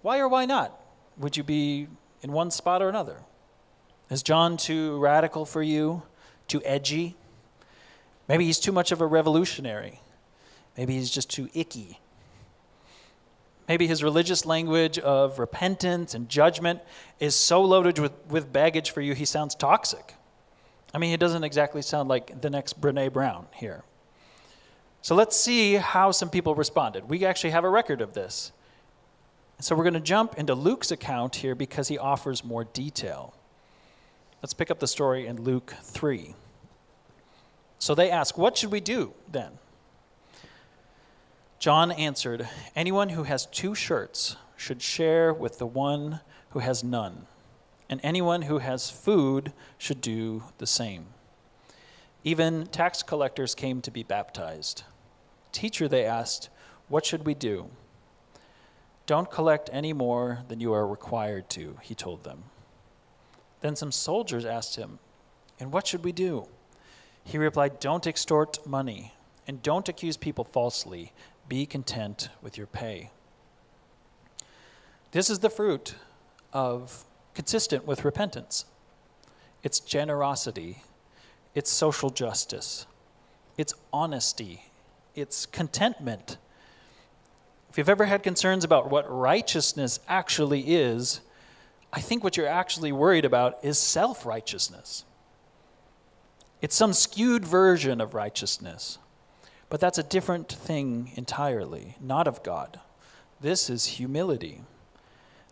Why 0.02 0.20
or 0.20 0.28
why 0.28 0.46
not? 0.46 0.80
Would 1.18 1.38
you 1.38 1.44
be 1.44 1.88
in 2.22 2.32
one 2.32 2.52
spot 2.52 2.82
or 2.82 2.90
another? 2.90 3.22
Is 4.10 4.24
John 4.24 4.58
too 4.58 4.98
radical 5.00 5.46
for 5.46 5.62
you? 5.62 6.04
Too 6.48 6.62
edgy? 6.66 7.16
Maybe 8.28 8.46
he's 8.46 8.60
too 8.60 8.72
much 8.72 8.92
of 8.92 9.02
a 9.02 9.06
revolutionary. 9.06 10.02
Maybe 10.78 10.94
he's 10.94 11.10
just 11.10 11.30
too 11.30 11.50
icky. 11.54 12.00
Maybe 13.68 13.86
his 13.86 14.04
religious 14.04 14.46
language 14.46 14.98
of 14.98 15.38
repentance 15.38 16.16
and 16.16 16.28
judgment 16.28 16.82
is 17.20 17.36
so 17.36 17.62
loaded 17.62 18.00
with, 18.00 18.14
with 18.28 18.52
baggage 18.52 18.90
for 18.90 19.02
you, 19.02 19.14
he 19.14 19.26
sounds 19.26 19.54
toxic. 19.54 20.16
I 20.92 20.98
mean, 20.98 21.12
he 21.12 21.18
doesn't 21.18 21.44
exactly 21.44 21.84
sound 21.84 22.10
like 22.10 22.42
the 22.42 22.50
next 22.50 22.82
Brene 22.82 23.14
Brown 23.14 23.46
here. 23.54 23.84
So 25.02 25.14
let's 25.14 25.36
see 25.38 25.76
how 25.76 26.12
some 26.12 26.30
people 26.30 26.56
responded. 26.56 27.10
We 27.10 27.26
actually 27.26 27.52
have 27.52 27.64
a 27.64 27.70
record 27.70 28.02
of 28.02 28.14
this. 28.14 28.52
So 29.62 29.76
we're 29.76 29.84
going 29.84 29.94
to 29.94 30.00
jump 30.00 30.36
into 30.38 30.56
Luke's 30.56 30.90
account 30.90 31.38
here 31.38 31.54
because 31.54 31.90
he 31.90 31.98
offers 31.98 32.46
more 32.46 32.64
detail. 32.64 33.34
Let's 34.42 34.54
pick 34.54 34.72
up 34.72 34.80
the 34.80 34.88
story 34.88 35.28
in 35.28 35.44
Luke 35.44 35.76
3. 35.82 36.34
So 37.78 37.94
they 37.94 38.10
ask, 38.10 38.38
What 38.38 38.58
should 38.58 38.72
we 38.72 38.80
do 38.80 39.14
then? 39.30 39.60
John 41.60 41.92
answered, 41.92 42.48
Anyone 42.74 43.10
who 43.10 43.24
has 43.24 43.46
two 43.48 43.76
shirts 43.76 44.38
should 44.56 44.82
share 44.82 45.34
with 45.34 45.58
the 45.58 45.68
one 45.68 46.22
who 46.52 46.60
has 46.60 46.82
none, 46.82 47.28
and 47.90 48.00
anyone 48.02 48.44
who 48.44 48.60
has 48.60 48.90
food 48.90 49.52
should 49.78 50.00
do 50.00 50.44
the 50.58 50.68
same. 50.68 51.08
Even 52.24 52.66
tax 52.68 53.04
collectors 53.04 53.56
came 53.56 53.82
to 53.82 53.92
be 53.92 54.04
baptized. 54.04 54.84
Teacher, 55.52 55.90
they 55.90 56.06
asked, 56.06 56.48
What 56.88 57.06
should 57.06 57.26
we 57.26 57.34
do? 57.34 57.70
Don't 59.10 59.32
collect 59.32 59.72
any 59.74 59.92
more 59.92 60.44
than 60.50 60.60
you 60.60 60.72
are 60.72 60.86
required 60.86 61.50
to, 61.50 61.78
he 61.82 61.96
told 61.96 62.24
them. 62.24 62.44
Then 63.62 63.76
some 63.76 63.92
soldiers 63.92 64.46
asked 64.46 64.76
him, 64.76 65.00
And 65.60 65.74
what 65.74 65.88
should 65.88 66.04
we 66.04 66.12
do? 66.12 66.46
He 67.24 67.40
replied, 67.40 67.80
Don't 67.80 68.06
extort 68.06 68.64
money, 68.68 69.16
and 69.48 69.64
don't 69.64 69.90
accuse 69.90 70.16
people 70.16 70.44
falsely. 70.44 71.12
Be 71.48 71.66
content 71.66 72.30
with 72.44 72.56
your 72.56 72.68
pay. 72.68 73.10
This 75.10 75.32
is 75.32 75.40
the 75.40 75.50
fruit 75.50 75.96
of 76.54 77.04
consistent 77.34 77.88
with 77.88 78.06
repentance 78.06 78.66
it's 79.64 79.80
generosity, 79.80 80.84
it's 81.56 81.72
social 81.72 82.12
justice, 82.12 82.86
it's 83.58 83.74
honesty, 83.92 84.66
it's 85.16 85.48
contentment. 85.48 86.38
If 87.70 87.78
you've 87.78 87.90
ever 87.90 88.06
had 88.06 88.24
concerns 88.24 88.64
about 88.64 88.90
what 88.90 89.10
righteousness 89.10 90.00
actually 90.08 90.74
is, 90.74 91.22
I 91.94 92.02
think 92.02 92.24
what 92.24 92.36
you're 92.38 92.48
actually 92.48 92.92
worried 92.92 93.26
about 93.26 93.58
is 93.64 93.78
self 93.78 94.26
righteousness. 94.26 95.06
It's 96.62 96.76
some 96.76 96.94
skewed 96.94 97.46
version 97.46 98.02
of 98.02 98.14
righteousness, 98.14 98.98
but 99.70 99.80
that's 99.80 99.98
a 99.98 100.04
different 100.04 100.52
thing 100.52 101.12
entirely, 101.16 101.96
not 102.02 102.28
of 102.28 102.44
God. 102.44 102.80
This 103.40 103.70
is 103.70 103.86
humility. 103.86 104.62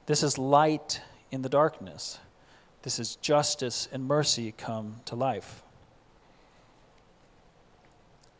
This 0.07 0.23
is 0.23 0.37
light 0.37 1.01
in 1.31 1.41
the 1.43 1.49
darkness. 1.49 2.19
This 2.81 2.99
is 2.99 3.15
justice 3.17 3.87
and 3.91 4.05
mercy 4.05 4.53
come 4.57 5.01
to 5.05 5.15
life. 5.15 5.63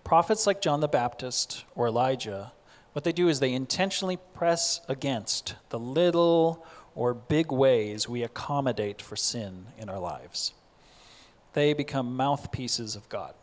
Prophets 0.04 0.48
like 0.48 0.62
John 0.62 0.80
the 0.80 0.88
Baptist 0.88 1.66
or 1.76 1.88
Elijah, 1.88 2.52
what 2.97 3.03
they 3.03 3.12
do 3.12 3.29
is 3.29 3.39
they 3.39 3.53
intentionally 3.53 4.17
press 4.33 4.81
against 4.89 5.53
the 5.69 5.77
little 5.77 6.65
or 6.95 7.13
big 7.13 7.51
ways 7.51 8.10
we 8.10 8.23
accommodate 8.23 9.03
for 9.03 9.15
sin 9.15 9.67
in 9.77 9.88
our 9.88 9.99
lives. 9.99 10.55
They 11.53 11.73
become 11.73 12.17
mouthpieces 12.17 12.95
of 12.95 13.07
God. 13.07 13.36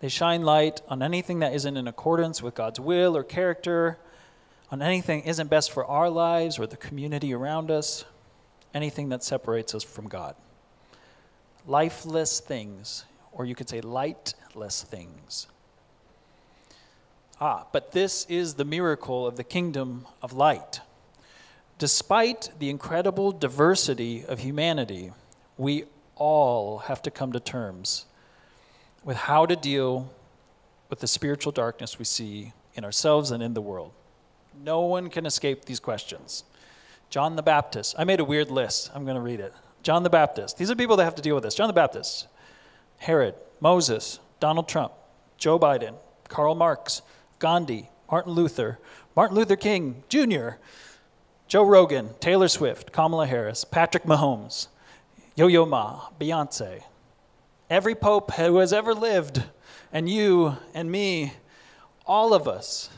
They 0.00 0.08
shine 0.08 0.40
light 0.40 0.80
on 0.88 1.02
anything 1.02 1.40
that 1.40 1.52
isn't 1.52 1.76
in 1.76 1.86
accordance 1.86 2.42
with 2.42 2.54
God's 2.54 2.80
will 2.80 3.14
or 3.14 3.22
character, 3.22 3.98
on 4.70 4.80
anything 4.80 5.20
isn't 5.24 5.50
best 5.50 5.70
for 5.70 5.84
our 5.84 6.08
lives 6.08 6.58
or 6.58 6.66
the 6.66 6.78
community 6.78 7.34
around 7.34 7.70
us, 7.70 8.06
anything 8.72 9.10
that 9.10 9.22
separates 9.22 9.74
us 9.74 9.84
from 9.84 10.08
God. 10.08 10.34
Lifeless 11.66 12.40
things 12.40 13.04
or 13.32 13.44
you 13.44 13.54
could 13.54 13.68
say 13.68 13.82
lightless 13.82 14.82
things. 14.82 15.46
Ah, 17.40 17.66
but 17.72 17.92
this 17.92 18.26
is 18.28 18.54
the 18.54 18.64
miracle 18.64 19.26
of 19.26 19.36
the 19.36 19.44
kingdom 19.44 20.06
of 20.22 20.32
light. 20.32 20.80
Despite 21.78 22.50
the 22.58 22.68
incredible 22.68 23.30
diversity 23.30 24.24
of 24.24 24.40
humanity, 24.40 25.12
we 25.56 25.84
all 26.16 26.78
have 26.78 27.00
to 27.02 27.10
come 27.12 27.30
to 27.32 27.38
terms 27.38 28.06
with 29.04 29.16
how 29.16 29.46
to 29.46 29.54
deal 29.54 30.10
with 30.90 30.98
the 30.98 31.06
spiritual 31.06 31.52
darkness 31.52 31.98
we 31.98 32.04
see 32.04 32.52
in 32.74 32.84
ourselves 32.84 33.30
and 33.30 33.42
in 33.42 33.54
the 33.54 33.60
world. 33.60 33.92
No 34.64 34.80
one 34.80 35.08
can 35.08 35.24
escape 35.24 35.64
these 35.64 35.78
questions. 35.78 36.42
John 37.10 37.36
the 37.36 37.42
Baptist, 37.42 37.94
I 37.96 38.02
made 38.02 38.18
a 38.18 38.24
weird 38.24 38.50
list. 38.50 38.90
I'm 38.94 39.04
going 39.04 39.14
to 39.14 39.20
read 39.20 39.38
it. 39.38 39.54
John 39.84 40.02
the 40.02 40.10
Baptist, 40.10 40.58
these 40.58 40.70
are 40.70 40.76
people 40.76 40.96
that 40.96 41.04
have 41.04 41.14
to 41.14 41.22
deal 41.22 41.36
with 41.36 41.44
this. 41.44 41.54
John 41.54 41.68
the 41.68 41.72
Baptist, 41.72 42.26
Herod, 42.98 43.36
Moses, 43.60 44.18
Donald 44.40 44.68
Trump, 44.68 44.92
Joe 45.36 45.58
Biden, 45.58 45.94
Karl 46.28 46.56
Marx, 46.56 47.02
Gandhi, 47.38 47.90
Martin 48.10 48.32
Luther, 48.32 48.78
Martin 49.14 49.36
Luther 49.36 49.56
King 49.56 50.02
Jr., 50.08 50.50
Joe 51.46 51.62
Rogan, 51.62 52.10
Taylor 52.20 52.48
Swift, 52.48 52.92
Kamala 52.92 53.26
Harris, 53.26 53.64
Patrick 53.64 54.04
Mahomes, 54.04 54.68
Yo 55.34 55.46
Yo 55.46 55.64
Ma, 55.64 56.08
Beyonce, 56.20 56.82
every 57.70 57.94
pope 57.94 58.32
who 58.32 58.58
has 58.58 58.72
ever 58.72 58.94
lived, 58.94 59.44
and 59.92 60.10
you 60.10 60.56
and 60.74 60.90
me, 60.90 61.34
all 62.06 62.34
of 62.34 62.46
us, 62.46 62.90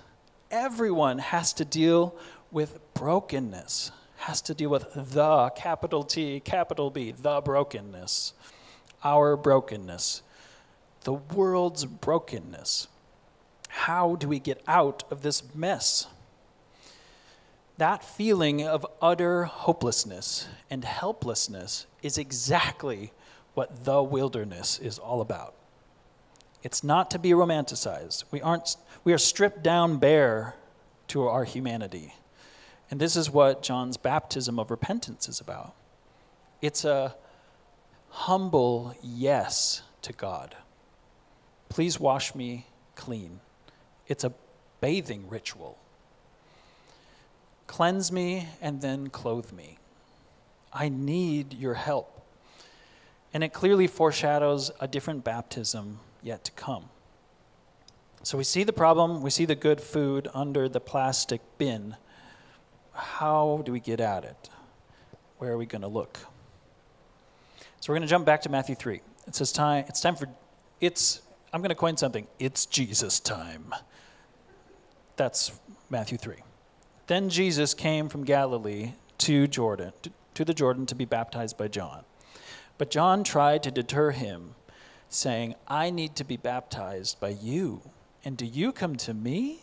everyone 0.50 1.18
has 1.18 1.52
to 1.52 1.64
deal 1.64 2.16
with 2.50 2.78
brokenness, 2.94 3.92
has 4.18 4.40
to 4.42 4.54
deal 4.54 4.70
with 4.70 4.92
the 4.94 5.50
capital 5.54 6.02
T, 6.02 6.40
capital 6.40 6.90
B, 6.90 7.12
the 7.12 7.40
brokenness 7.40 8.32
our 9.04 9.36
brokenness, 9.36 10.22
the 11.04 11.14
world's 11.14 11.84
brokenness. 11.84 12.88
How 13.70 14.16
do 14.16 14.28
we 14.28 14.40
get 14.40 14.62
out 14.66 15.04
of 15.10 15.22
this 15.22 15.42
mess? 15.54 16.08
That 17.78 18.04
feeling 18.04 18.66
of 18.66 18.84
utter 19.00 19.44
hopelessness 19.44 20.48
and 20.68 20.84
helplessness 20.84 21.86
is 22.02 22.18
exactly 22.18 23.12
what 23.54 23.84
the 23.84 24.02
wilderness 24.02 24.78
is 24.78 24.98
all 24.98 25.20
about. 25.20 25.54
It's 26.62 26.84
not 26.84 27.10
to 27.12 27.18
be 27.18 27.30
romanticized. 27.30 28.24
We, 28.30 28.42
aren't, 28.42 28.76
we 29.04 29.12
are 29.12 29.18
stripped 29.18 29.62
down 29.62 29.98
bare 29.98 30.56
to 31.08 31.26
our 31.26 31.44
humanity. 31.44 32.14
And 32.90 33.00
this 33.00 33.16
is 33.16 33.30
what 33.30 33.62
John's 33.62 33.96
baptism 33.96 34.58
of 34.58 34.70
repentance 34.70 35.28
is 35.28 35.40
about. 35.40 35.74
It's 36.60 36.84
a 36.84 37.14
humble 38.10 38.94
yes 39.00 39.82
to 40.02 40.12
God. 40.12 40.56
Please 41.68 42.00
wash 42.00 42.34
me 42.34 42.66
clean. 42.96 43.40
It's 44.10 44.24
a 44.24 44.32
bathing 44.80 45.28
ritual. 45.28 45.78
Cleanse 47.68 48.10
me 48.10 48.48
and 48.60 48.82
then 48.82 49.08
clothe 49.08 49.52
me. 49.52 49.78
I 50.72 50.88
need 50.88 51.54
your 51.54 51.74
help. 51.74 52.20
And 53.32 53.44
it 53.44 53.52
clearly 53.52 53.86
foreshadows 53.86 54.72
a 54.80 54.88
different 54.88 55.22
baptism 55.22 56.00
yet 56.24 56.42
to 56.46 56.52
come. 56.52 56.86
So 58.24 58.36
we 58.36 58.42
see 58.42 58.64
the 58.64 58.72
problem, 58.72 59.22
we 59.22 59.30
see 59.30 59.44
the 59.44 59.54
good 59.54 59.80
food 59.80 60.26
under 60.34 60.68
the 60.68 60.80
plastic 60.80 61.40
bin. 61.56 61.94
How 62.92 63.62
do 63.64 63.70
we 63.70 63.78
get 63.78 64.00
at 64.00 64.24
it? 64.24 64.50
Where 65.38 65.52
are 65.52 65.56
we 65.56 65.66
going 65.66 65.82
to 65.82 65.88
look? 65.88 66.18
So 67.78 67.92
we're 67.92 67.98
going 67.98 68.08
to 68.08 68.08
jump 68.08 68.26
back 68.26 68.42
to 68.42 68.48
Matthew 68.48 68.74
3. 68.74 69.00
It 69.28 69.36
says 69.36 69.52
time 69.52 69.84
it's 69.86 70.00
time 70.00 70.16
for 70.16 70.26
it's 70.80 71.22
I'm 71.52 71.60
going 71.60 71.70
to 71.70 71.76
coin 71.76 71.96
something. 71.96 72.26
It's 72.40 72.66
Jesus 72.66 73.20
time. 73.20 73.72
That's 75.20 75.52
Matthew 75.90 76.16
3. 76.16 76.36
Then 77.06 77.28
Jesus 77.28 77.74
came 77.74 78.08
from 78.08 78.24
Galilee 78.24 78.92
to 79.18 79.46
Jordan 79.46 79.92
to, 80.32 80.44
the 80.46 80.54
Jordan 80.54 80.86
to 80.86 80.94
be 80.94 81.04
baptized 81.04 81.58
by 81.58 81.68
John. 81.68 82.04
But 82.78 82.90
John 82.90 83.22
tried 83.22 83.62
to 83.64 83.70
deter 83.70 84.12
him, 84.12 84.54
saying, 85.10 85.56
"I 85.68 85.90
need 85.90 86.16
to 86.16 86.24
be 86.24 86.38
baptized 86.38 87.20
by 87.20 87.28
you, 87.28 87.82
and 88.24 88.34
do 88.34 88.46
you 88.46 88.72
come 88.72 88.96
to 88.96 89.12
me?" 89.12 89.60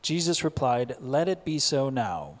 Jesus 0.00 0.42
replied, 0.42 0.96
"Let 0.98 1.28
it 1.28 1.44
be 1.44 1.58
so 1.58 1.90
now. 1.90 2.40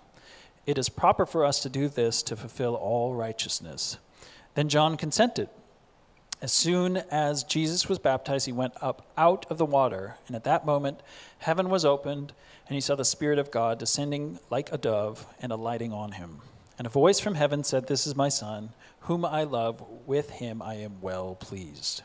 It 0.64 0.78
is 0.78 0.88
proper 0.88 1.26
for 1.26 1.44
us 1.44 1.60
to 1.60 1.68
do 1.68 1.90
this 1.90 2.22
to 2.22 2.36
fulfill 2.36 2.74
all 2.74 3.12
righteousness." 3.12 3.98
Then 4.54 4.70
John 4.70 4.96
consented. 4.96 5.50
As 6.42 6.52
soon 6.52 6.98
as 7.10 7.44
Jesus 7.44 7.88
was 7.88 7.98
baptized, 7.98 8.46
he 8.46 8.52
went 8.52 8.74
up 8.82 9.06
out 9.16 9.46
of 9.50 9.56
the 9.56 9.64
water, 9.64 10.16
and 10.26 10.36
at 10.36 10.44
that 10.44 10.66
moment 10.66 11.00
heaven 11.38 11.70
was 11.70 11.84
opened, 11.84 12.34
and 12.68 12.74
he 12.74 12.80
saw 12.80 12.94
the 12.94 13.04
Spirit 13.04 13.38
of 13.38 13.50
God 13.50 13.78
descending 13.78 14.38
like 14.50 14.70
a 14.70 14.78
dove 14.78 15.26
and 15.40 15.50
alighting 15.50 15.92
on 15.92 16.12
him. 16.12 16.40
And 16.78 16.86
a 16.86 16.90
voice 16.90 17.20
from 17.20 17.36
heaven 17.36 17.64
said, 17.64 17.86
This 17.86 18.06
is 18.06 18.14
my 18.14 18.28
Son, 18.28 18.70
whom 19.00 19.24
I 19.24 19.44
love, 19.44 19.82
with 20.04 20.30
him 20.30 20.60
I 20.60 20.74
am 20.74 21.00
well 21.00 21.36
pleased. 21.36 22.02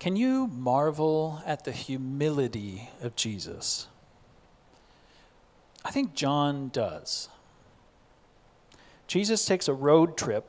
Can 0.00 0.16
you 0.16 0.48
marvel 0.48 1.42
at 1.46 1.64
the 1.64 1.72
humility 1.72 2.90
of 3.00 3.14
Jesus? 3.14 3.86
I 5.84 5.90
think 5.90 6.14
John 6.14 6.70
does. 6.70 7.28
Jesus 9.06 9.44
takes 9.44 9.68
a 9.68 9.74
road 9.74 10.16
trip 10.16 10.44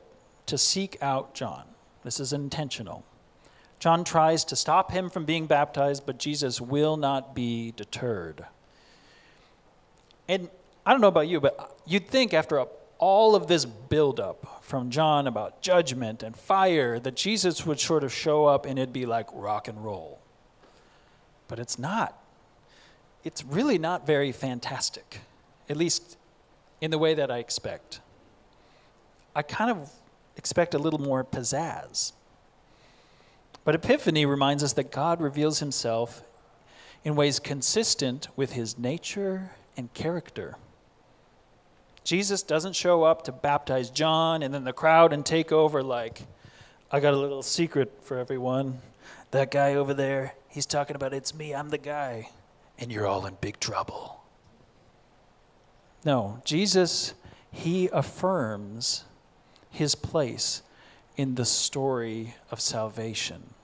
to 0.46 0.56
seek 0.56 0.96
out 1.02 1.34
John. 1.34 1.64
This 2.04 2.20
is 2.20 2.32
intentional. 2.32 3.04
John 3.78 4.04
tries 4.04 4.44
to 4.46 4.56
stop 4.56 4.92
him 4.92 5.10
from 5.10 5.24
being 5.24 5.46
baptized, 5.46 6.06
but 6.06 6.18
Jesus 6.18 6.60
will 6.60 6.96
not 6.96 7.34
be 7.34 7.72
deterred. 7.76 8.46
And 10.28 10.48
I 10.84 10.92
don't 10.92 11.00
know 11.00 11.08
about 11.08 11.28
you, 11.28 11.40
but 11.40 11.78
you'd 11.86 12.08
think 12.08 12.32
after 12.32 12.64
all 12.98 13.34
of 13.34 13.46
this 13.46 13.64
buildup 13.64 14.62
from 14.64 14.90
John 14.90 15.26
about 15.26 15.60
judgment 15.60 16.22
and 16.22 16.36
fire 16.36 16.98
that 17.00 17.16
Jesus 17.16 17.66
would 17.66 17.78
sort 17.78 18.04
of 18.04 18.12
show 18.12 18.46
up 18.46 18.64
and 18.64 18.78
it'd 18.78 18.92
be 18.92 19.06
like 19.06 19.28
rock 19.32 19.68
and 19.68 19.84
roll. 19.84 20.20
But 21.48 21.58
it's 21.58 21.78
not. 21.78 22.18
It's 23.22 23.44
really 23.44 23.78
not 23.78 24.06
very 24.06 24.32
fantastic, 24.32 25.20
at 25.68 25.76
least 25.76 26.16
in 26.80 26.90
the 26.90 26.98
way 26.98 27.14
that 27.14 27.30
I 27.30 27.38
expect. 27.38 28.00
I 29.36 29.42
kind 29.42 29.70
of 29.70 29.90
expect 30.38 30.72
a 30.72 30.78
little 30.78 30.98
more 30.98 31.22
pizzazz. 31.22 32.12
But 33.64 33.74
Epiphany 33.74 34.24
reminds 34.24 34.64
us 34.64 34.72
that 34.72 34.90
God 34.90 35.20
reveals 35.20 35.58
himself 35.58 36.22
in 37.04 37.16
ways 37.16 37.38
consistent 37.38 38.28
with 38.34 38.52
his 38.52 38.78
nature 38.78 39.50
and 39.76 39.92
character. 39.92 40.56
Jesus 42.02 42.42
doesn't 42.42 42.74
show 42.74 43.02
up 43.02 43.24
to 43.24 43.32
baptize 43.32 43.90
John 43.90 44.42
and 44.42 44.54
then 44.54 44.64
the 44.64 44.72
crowd 44.72 45.12
and 45.12 45.24
take 45.26 45.52
over 45.52 45.82
like, 45.82 46.22
I 46.90 46.98
got 47.00 47.12
a 47.12 47.18
little 47.18 47.42
secret 47.42 47.92
for 48.00 48.16
everyone. 48.16 48.80
That 49.32 49.50
guy 49.50 49.74
over 49.74 49.92
there, 49.92 50.34
he's 50.48 50.64
talking 50.64 50.96
about 50.96 51.12
it's 51.12 51.34
me, 51.34 51.54
I'm 51.54 51.68
the 51.68 51.76
guy, 51.76 52.30
and 52.78 52.90
you're 52.90 53.06
all 53.06 53.26
in 53.26 53.36
big 53.42 53.60
trouble. 53.60 54.22
No, 56.06 56.40
Jesus, 56.46 57.12
he 57.50 57.90
affirms 57.92 59.04
his 59.70 59.94
place 59.94 60.62
in 61.16 61.34
the 61.34 61.44
story 61.44 62.34
of 62.50 62.60
salvation. 62.60 63.54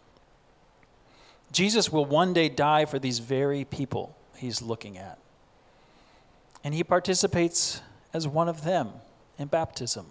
Jesus 1.53 1.93
will 1.93 2.07
one 2.07 2.33
day 2.33 2.49
die 2.49 2.87
for 2.87 2.99
these 2.99 3.19
very 3.19 3.65
people 3.65 4.17
he's 4.37 4.63
looking 4.63 4.97
at. 4.97 5.19
And 6.65 6.75
he 6.75 6.83
participates 6.83 7.83
as 8.15 8.27
one 8.27 8.49
of 8.49 8.65
them 8.65 8.91
in 9.39 9.49
baptism. 9.49 10.07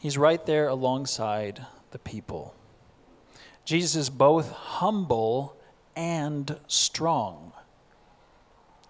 He's 0.00 0.18
right 0.18 0.44
there 0.44 0.68
alongside 0.68 1.64
the 1.92 1.98
people. 1.98 2.54
Jesus 3.64 3.94
is 3.94 4.10
both 4.10 4.50
humble 4.50 5.56
and 5.94 6.58
strong. 6.66 7.52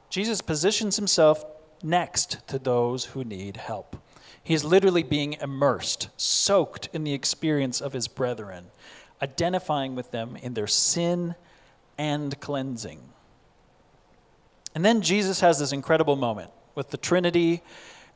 Jesus 0.08 0.40
positions 0.40 0.96
himself 0.96 1.44
next 1.82 2.46
to 2.48 2.58
those 2.58 3.06
who 3.06 3.24
need 3.24 3.56
help. 3.56 3.96
He's 4.44 4.64
literally 4.64 5.02
being 5.02 5.34
immersed, 5.34 6.08
soaked 6.16 6.88
in 6.92 7.04
the 7.04 7.14
experience 7.14 7.80
of 7.80 7.92
his 7.92 8.08
brethren, 8.08 8.66
identifying 9.22 9.94
with 9.94 10.10
them 10.10 10.36
in 10.36 10.54
their 10.54 10.66
sin 10.66 11.36
and 11.96 12.38
cleansing. 12.40 13.00
And 14.74 14.84
then 14.84 15.00
Jesus 15.00 15.40
has 15.40 15.58
this 15.58 15.72
incredible 15.72 16.16
moment 16.16 16.50
with 16.74 16.90
the 16.90 16.96
Trinity, 16.96 17.62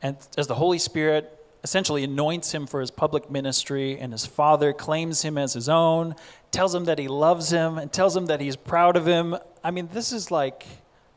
and 0.03 0.17
as 0.37 0.47
the 0.47 0.55
Holy 0.55 0.79
Spirit 0.79 1.33
essentially 1.63 2.05
anoints 2.05 2.53
him 2.53 2.67
for 2.67 2.81
his 2.81 2.91
public 2.91 3.31
ministry, 3.31 3.99
and 3.99 4.13
his 4.13 4.25
Father 4.25 4.73
claims 4.73 5.23
him 5.23 5.37
as 5.37 5.53
his 5.53 5.69
own, 5.69 6.15
tells 6.51 6.75
him 6.75 6.85
that 6.85 6.99
he 6.99 7.09
loves 7.09 7.51
him, 7.51 7.77
and 7.77 7.93
tells 7.93 8.17
him 8.17 8.27
that 8.27 8.41
he's 8.41 8.57
proud 8.57 8.97
of 8.97 9.07
him. 9.07 9.37
I 9.63 9.71
mean, 9.71 9.89
this 9.93 10.13
is 10.13 10.31
like 10.31 10.65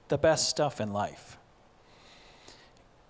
the 0.08 0.18
best 0.18 0.50
stuff 0.50 0.82
in 0.82 0.92
life. 0.92 1.38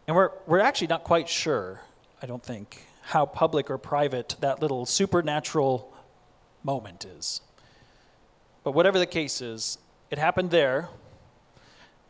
And 0.07 0.15
we're, 0.15 0.31
we're 0.47 0.59
actually 0.59 0.87
not 0.87 1.03
quite 1.03 1.29
sure, 1.29 1.81
I 2.21 2.25
don't 2.25 2.43
think, 2.43 2.85
how 3.01 3.25
public 3.25 3.69
or 3.69 3.77
private 3.77 4.35
that 4.41 4.61
little 4.61 4.85
supernatural 4.85 5.93
moment 6.63 7.05
is. 7.05 7.41
But 8.63 8.73
whatever 8.73 8.99
the 8.99 9.05
case 9.05 9.41
is, 9.41 9.77
it 10.11 10.17
happened 10.17 10.51
there, 10.51 10.89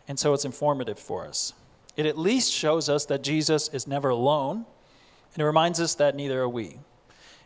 and 0.07 0.17
so 0.17 0.33
it's 0.33 0.45
informative 0.45 0.97
for 0.97 1.27
us. 1.27 1.53
It 1.95 2.05
at 2.05 2.17
least 2.17 2.51
shows 2.51 2.89
us 2.89 3.05
that 3.05 3.21
Jesus 3.21 3.67
is 3.69 3.85
never 3.85 4.09
alone, 4.09 4.65
and 5.33 5.41
it 5.41 5.45
reminds 5.45 5.79
us 5.79 5.93
that 5.95 6.15
neither 6.15 6.41
are 6.41 6.49
we. 6.49 6.79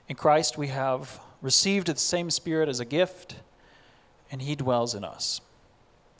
In 0.08 0.16
Christ, 0.16 0.58
we 0.58 0.68
have 0.68 1.20
received 1.42 1.88
the 1.88 1.98
same 1.98 2.30
Spirit 2.30 2.70
as 2.70 2.80
a 2.80 2.86
gift, 2.86 3.36
and 4.32 4.42
He 4.42 4.56
dwells 4.56 4.96
in 4.96 5.04
us. 5.04 5.42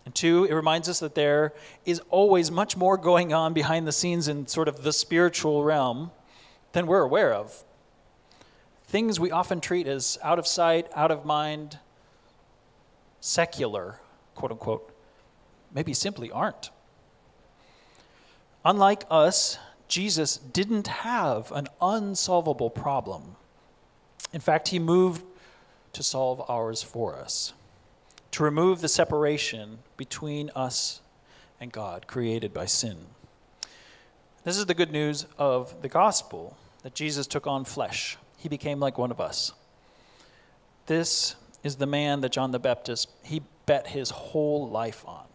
And 0.06 0.14
two, 0.14 0.44
it 0.44 0.54
reminds 0.54 0.90
us 0.90 1.00
that 1.00 1.16
there 1.16 1.54
is 1.86 2.02
always 2.10 2.52
much 2.52 2.76
more 2.76 2.98
going 2.98 3.32
on 3.32 3.54
behind 3.54 3.88
the 3.88 3.94
scenes 3.94 4.28
in 4.28 4.48
sort 4.48 4.68
of 4.68 4.84
the 4.84 4.92
spiritual 4.92 5.64
realm 5.64 6.12
than 6.74 6.88
we're 6.88 7.02
aware 7.02 7.34
of. 7.34 7.64
Things 8.86 9.20
we 9.20 9.32
often 9.32 9.62
treat 9.62 9.88
as 9.88 10.20
out 10.22 10.38
of 10.38 10.46
sight, 10.46 10.88
out 10.94 11.10
of 11.10 11.26
mind, 11.26 11.80
secular, 13.22 14.00
quote 14.36 14.52
unquote, 14.52 14.94
maybe 15.74 15.94
simply 15.94 16.30
aren't. 16.30 16.70
Unlike 18.66 19.06
us, 19.10 19.58
Jesus 19.88 20.38
didn't 20.38 20.88
have 20.88 21.52
an 21.52 21.68
unsolvable 21.82 22.70
problem. 22.70 23.36
In 24.32 24.42
fact, 24.42 24.70
he 24.70 24.80
moved 24.80 25.24
to 25.94 26.02
solve 26.02 26.44
ours 26.50 26.82
for 26.82 27.16
us, 27.16 27.54
to 28.32 28.44
remove 28.44 28.82
the 28.82 28.88
separation 28.88 29.80
between 29.96 30.50
us 30.56 31.02
and 31.60 31.72
God 31.72 32.08
created 32.08 32.54
by 32.54 32.66
sin. 32.66 32.98
This 34.44 34.58
is 34.58 34.66
the 34.66 34.74
good 34.74 34.92
news 34.92 35.28
of 35.38 35.82
the 35.82 35.90
gospel 35.90 36.58
that 36.84 36.94
Jesus 36.94 37.26
took 37.28 37.48
on 37.48 37.66
flesh. 37.66 38.18
He 38.38 38.50
became 38.50 38.80
like 38.80 38.98
one 38.98 39.12
of 39.12 39.20
us. 39.20 39.54
This 40.86 41.36
is 41.64 41.78
the 41.78 41.86
man 41.86 42.22
that 42.22 42.32
John 42.32 42.52
the 42.52 42.60
Baptist 42.60 43.10
he 43.24 43.42
bet 43.66 43.88
his 43.88 44.10
whole 44.10 44.70
life 44.70 45.04
on. 45.08 45.26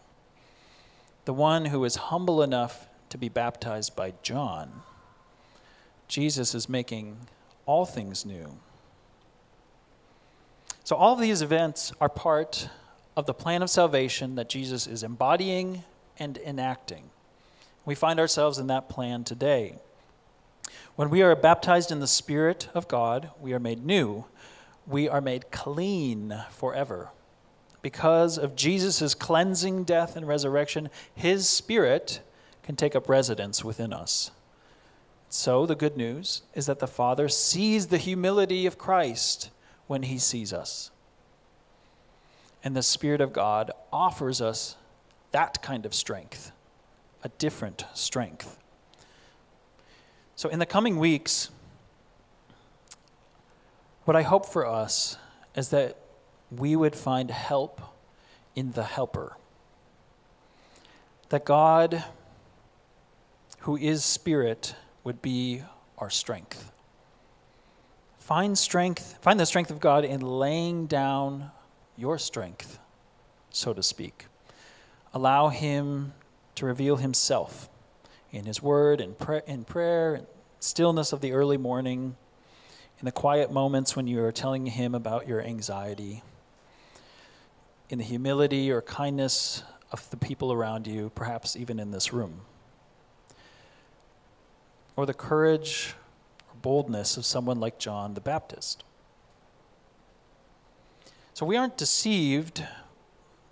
The 1.25 1.33
one 1.33 1.65
who 1.65 1.83
is 1.83 1.95
humble 1.95 2.41
enough 2.41 2.87
to 3.09 3.17
be 3.17 3.29
baptized 3.29 3.95
by 3.95 4.13
John, 4.21 4.83
Jesus 6.07 6.53
is 6.53 6.69
making 6.69 7.17
all 7.65 7.85
things 7.85 8.25
new. 8.25 8.57
So, 10.83 10.95
all 10.95 11.13
of 11.13 11.19
these 11.19 11.41
events 11.41 11.93
are 11.99 12.09
part 12.09 12.69
of 13.15 13.25
the 13.25 13.33
plan 13.33 13.61
of 13.61 13.69
salvation 13.69 14.35
that 14.35 14.49
Jesus 14.49 14.87
is 14.87 15.03
embodying 15.03 15.83
and 16.17 16.37
enacting. 16.37 17.09
We 17.85 17.95
find 17.95 18.19
ourselves 18.19 18.57
in 18.57 18.67
that 18.67 18.89
plan 18.89 19.23
today. 19.23 19.75
When 20.99 21.09
we 21.09 21.21
are 21.21 21.33
baptized 21.33 21.93
in 21.93 22.01
the 22.01 22.07
Spirit 22.07 22.67
of 22.73 22.89
God, 22.89 23.29
we 23.39 23.53
are 23.53 23.59
made 23.59 23.85
new. 23.85 24.25
We 24.85 25.07
are 25.07 25.21
made 25.21 25.49
clean 25.49 26.43
forever. 26.51 27.11
Because 27.81 28.37
of 28.37 28.53
Jesus' 28.53 29.15
cleansing 29.15 29.85
death 29.85 30.17
and 30.17 30.27
resurrection, 30.27 30.89
his 31.15 31.47
Spirit 31.47 32.19
can 32.63 32.75
take 32.75 32.97
up 32.97 33.07
residence 33.07 33.63
within 33.63 33.93
us. 33.93 34.31
So, 35.29 35.65
the 35.65 35.73
good 35.73 35.95
news 35.95 36.41
is 36.53 36.65
that 36.65 36.79
the 36.79 36.85
Father 36.85 37.29
sees 37.29 37.87
the 37.87 37.97
humility 37.97 38.65
of 38.65 38.77
Christ 38.77 39.51
when 39.87 40.03
he 40.03 40.17
sees 40.17 40.51
us. 40.51 40.91
And 42.61 42.75
the 42.75 42.83
Spirit 42.83 43.21
of 43.21 43.31
God 43.31 43.71
offers 43.93 44.41
us 44.41 44.75
that 45.31 45.61
kind 45.61 45.85
of 45.85 45.93
strength, 45.93 46.51
a 47.23 47.29
different 47.29 47.85
strength. 47.93 48.58
So, 50.39 50.47
in 50.47 50.59
the 50.59 50.65
coming 50.65 50.95
weeks, 50.95 51.49
what 54.05 54.15
I 54.15 54.21
hope 54.21 54.45
for 54.45 54.65
us 54.65 55.17
is 55.53 55.67
that 55.71 55.97
we 56.49 56.77
would 56.77 56.95
find 56.95 57.29
help 57.29 57.81
in 58.55 58.71
the 58.71 58.85
helper. 58.85 59.35
That 61.27 61.43
God 61.43 62.05
who 63.63 63.75
is 63.75 64.05
Spirit, 64.05 64.75
would 65.03 65.21
be 65.21 65.63
our 65.97 66.09
strength. 66.09 66.71
Find 68.17 68.57
strength, 68.57 69.17
find 69.21 69.37
the 69.39 69.45
strength 69.45 69.71
of 69.71 69.81
God 69.81 70.05
in 70.05 70.21
laying 70.21 70.87
down 70.87 71.51
your 71.97 72.17
strength, 72.17 72.79
so 73.49 73.73
to 73.73 73.83
speak. 73.83 74.27
Allow 75.13 75.49
Him 75.49 76.13
to 76.55 76.65
reveal 76.65 76.95
Himself 76.95 77.69
in 78.31 78.45
His 78.45 78.61
Word, 78.61 79.01
and 79.01 79.15
in 79.47 79.63
prayer, 79.63 80.15
in 80.15 80.27
stillness 80.59 81.13
of 81.13 81.21
the 81.21 81.31
early 81.33 81.57
morning, 81.57 82.15
in 82.99 83.05
the 83.05 83.11
quiet 83.11 83.51
moments 83.51 83.95
when 83.95 84.07
you 84.07 84.23
are 84.23 84.31
telling 84.31 84.65
Him 84.65 84.93
about 84.93 85.27
your 85.27 85.41
anxiety, 85.41 86.23
in 87.89 87.97
the 87.97 88.03
humility 88.03 88.71
or 88.71 88.81
kindness 88.81 89.63
of 89.91 90.09
the 90.09 90.17
people 90.17 90.53
around 90.53 90.85
you, 90.85 91.11
perhaps 91.15 91.55
even 91.55 91.79
in 91.79 91.91
this 91.91 92.13
room 92.13 92.41
or 94.99 95.05
the 95.05 95.13
courage 95.13 95.95
or 96.49 96.55
boldness 96.61 97.15
of 97.15 97.25
someone 97.25 97.57
like 97.57 97.79
John 97.79 98.15
the 98.15 98.19
Baptist. 98.19 98.83
So 101.33 101.45
we 101.45 101.55
aren't 101.55 101.77
deceived 101.77 102.65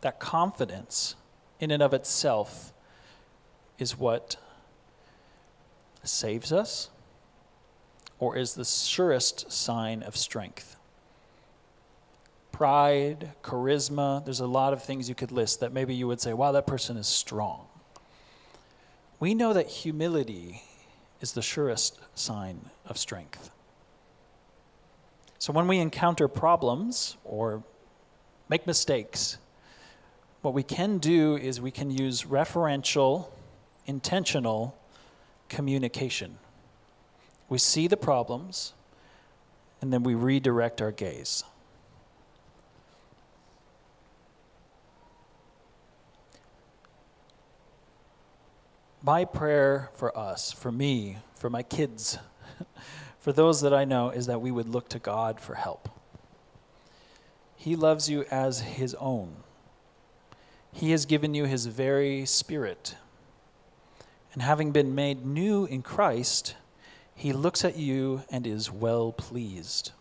that 0.01 0.19
confidence 0.19 1.15
in 1.61 1.71
and 1.71 1.81
of 1.81 1.93
itself 1.93 2.73
is 3.79 3.97
what 3.97 4.35
saves 6.07 6.51
us 6.51 6.89
or 8.19 8.35
is 8.37 8.53
the 8.53 8.65
surest 8.65 9.51
sign 9.51 10.03
of 10.03 10.15
strength. 10.15 10.75
Pride, 12.51 13.33
charisma, 13.43 14.23
there's 14.25 14.39
a 14.39 14.47
lot 14.47 14.73
of 14.73 14.83
things 14.83 15.07
you 15.07 15.15
could 15.15 15.31
list 15.31 15.59
that 15.59 15.71
maybe 15.71 15.93
you 15.93 16.07
would 16.07 16.19
say, 16.19 16.33
wow, 16.33 16.51
that 16.51 16.65
person 16.65 16.97
is 16.97 17.07
strong. 17.07 17.67
We 19.19 19.33
know 19.33 19.53
that 19.53 19.67
humility 19.67 20.63
is 21.21 21.33
the 21.33 21.41
surest 21.41 21.99
sign 22.15 22.69
of 22.85 22.97
strength. 22.97 23.51
So 25.39 25.53
when 25.53 25.67
we 25.67 25.77
encounter 25.79 26.27
problems 26.27 27.17
or 27.23 27.63
make 28.49 28.65
mistakes, 28.65 29.37
what 30.41 30.53
we 30.53 30.63
can 30.63 30.97
do 30.97 31.35
is 31.35 31.59
we 31.59 31.71
can 31.71 31.91
use 31.91 32.23
referential, 32.23 33.27
intentional 33.85 34.76
communication. 35.49 36.37
We 37.49 37.57
see 37.57 37.87
the 37.87 37.97
problems, 37.97 38.73
and 39.81 39.93
then 39.93 40.03
we 40.03 40.15
redirect 40.15 40.81
our 40.81 40.91
gaze. 40.91 41.43
My 49.01 49.23
prayer 49.23 49.89
for 49.93 50.17
us, 50.17 50.51
for 50.51 50.71
me, 50.71 51.19
for 51.33 51.49
my 51.49 51.63
kids, 51.63 52.17
for 53.19 53.31
those 53.31 53.61
that 53.61 53.73
I 53.73 53.85
know, 53.85 54.09
is 54.09 54.25
that 54.25 54.41
we 54.41 54.51
would 54.51 54.67
look 54.67 54.89
to 54.89 54.99
God 54.99 55.39
for 55.39 55.55
help. 55.55 55.87
He 57.55 57.75
loves 57.75 58.09
you 58.09 58.25
as 58.29 58.59
His 58.61 58.95
own. 58.95 59.37
He 60.73 60.91
has 60.91 61.05
given 61.05 61.33
you 61.33 61.45
His 61.45 61.67
very 61.67 62.25
Spirit. 62.25 62.95
And 64.33 64.41
having 64.41 64.71
been 64.71 64.93
made 64.93 65.25
new 65.25 65.65
in 65.65 65.81
Christ, 65.81 66.55
He 67.15 67.33
looks 67.33 67.65
at 67.65 67.77
you 67.77 68.23
and 68.29 68.45
is 68.45 68.71
well 68.71 69.11
pleased. 69.11 69.91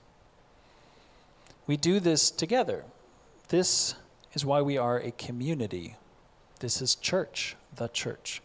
We 1.67 1.77
do 1.77 2.01
this 2.01 2.31
together. 2.31 2.85
This 3.49 3.95
is 4.35 4.45
why 4.45 4.63
we 4.63 4.77
are 4.77 4.99
a 4.99 5.11
community. 5.13 5.97
This 6.61 6.81
is 6.83 6.95
church, 6.95 7.57
the 7.75 7.89
church. 7.89 8.43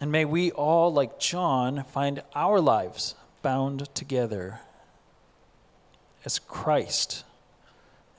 And 0.00 0.10
may 0.10 0.24
we 0.24 0.50
all, 0.50 0.92
like 0.92 1.18
John, 1.20 1.84
find 1.84 2.22
our 2.34 2.60
lives 2.60 3.14
bound 3.40 3.94
together 3.94 4.60
as 6.24 6.38
Christ, 6.38 7.24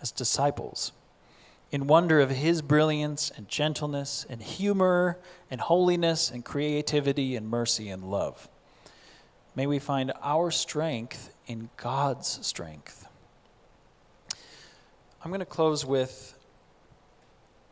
as 0.02 0.12
disciples, 0.12 0.92
in 1.74 1.88
wonder 1.88 2.20
of 2.20 2.30
his 2.30 2.62
brilliance 2.62 3.32
and 3.36 3.50
gentleness 3.50 4.28
and 4.30 4.44
humor 4.44 5.18
and 5.50 5.60
holiness 5.60 6.30
and 6.30 6.46
creativity 6.46 7.36
and 7.36 7.50
mercy 7.50 7.90
and 7.90 8.04
love. 8.04 8.48
May 9.56 9.66
we 9.66 9.80
find 9.80 10.14
our 10.22 10.52
strength 10.52 11.34
in 11.48 11.72
God's 11.78 12.46
strength. 12.46 13.08
I'm 15.24 15.32
going 15.32 15.40
to 15.40 15.48
close 15.48 15.84
with 15.84 16.38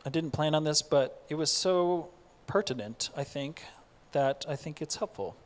I 0.04 0.10
didn't 0.10 0.32
plan 0.32 0.56
on 0.56 0.64
this, 0.64 0.82
but 0.82 1.22
it 1.28 1.36
was 1.36 1.52
so 1.52 2.08
pertinent, 2.48 3.10
I 3.16 3.22
think, 3.22 3.62
that 4.10 4.44
I 4.48 4.56
think 4.56 4.82
it's 4.82 4.96
helpful. 4.96 5.36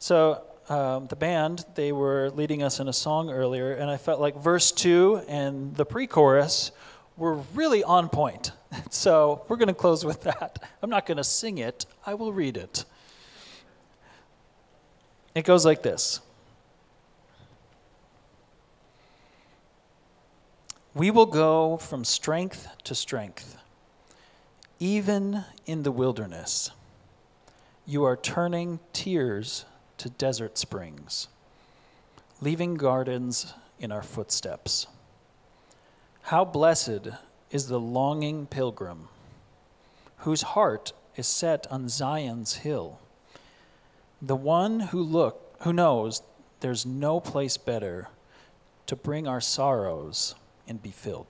So 0.00 0.42
um, 0.68 1.06
the 1.06 1.14
band, 1.14 1.66
they 1.76 1.92
were 1.92 2.30
leading 2.30 2.64
us 2.64 2.80
in 2.80 2.88
a 2.88 2.92
song 2.92 3.30
earlier, 3.30 3.72
and 3.72 3.88
I 3.88 3.96
felt 3.96 4.20
like 4.20 4.34
verse 4.34 4.72
two 4.72 5.22
and 5.28 5.76
the 5.76 5.84
pre-chorus 5.84 6.72
were 7.16 7.34
really 7.54 7.84
on 7.84 8.08
point. 8.08 8.52
So 8.90 9.44
we're 9.48 9.56
going 9.56 9.68
to 9.68 9.74
close 9.74 10.04
with 10.04 10.22
that. 10.22 10.62
I'm 10.82 10.88
not 10.88 11.06
going 11.06 11.16
to 11.16 11.24
sing 11.24 11.58
it. 11.58 11.86
I 12.06 12.14
will 12.14 12.32
read 12.32 12.56
it. 12.56 12.84
It 15.34 15.44
goes 15.44 15.64
like 15.64 15.82
this. 15.82 16.20
We 20.94 21.10
will 21.10 21.26
go 21.26 21.78
from 21.78 22.04
strength 22.04 22.68
to 22.84 22.94
strength, 22.94 23.56
even 24.78 25.44
in 25.64 25.84
the 25.84 25.92
wilderness. 25.92 26.70
You 27.86 28.04
are 28.04 28.16
turning 28.16 28.78
tears 28.92 29.64
to 29.98 30.10
desert 30.10 30.58
springs, 30.58 31.28
leaving 32.42 32.74
gardens 32.74 33.54
in 33.78 33.90
our 33.90 34.02
footsteps. 34.02 34.86
How 36.26 36.44
blessed 36.44 37.08
is 37.50 37.66
the 37.66 37.80
longing 37.80 38.46
pilgrim, 38.46 39.08
whose 40.18 40.42
heart 40.42 40.92
is 41.16 41.26
set 41.26 41.66
on 41.70 41.88
Zion's 41.88 42.54
hill, 42.56 43.00
the 44.20 44.36
one 44.36 44.80
who 44.80 45.02
look 45.02 45.56
who 45.62 45.72
knows 45.72 46.22
there's 46.60 46.86
no 46.86 47.20
place 47.20 47.56
better 47.56 48.08
to 48.86 48.96
bring 48.96 49.26
our 49.26 49.40
sorrows 49.40 50.34
and 50.66 50.80
be 50.80 50.90
filled. 50.90 51.26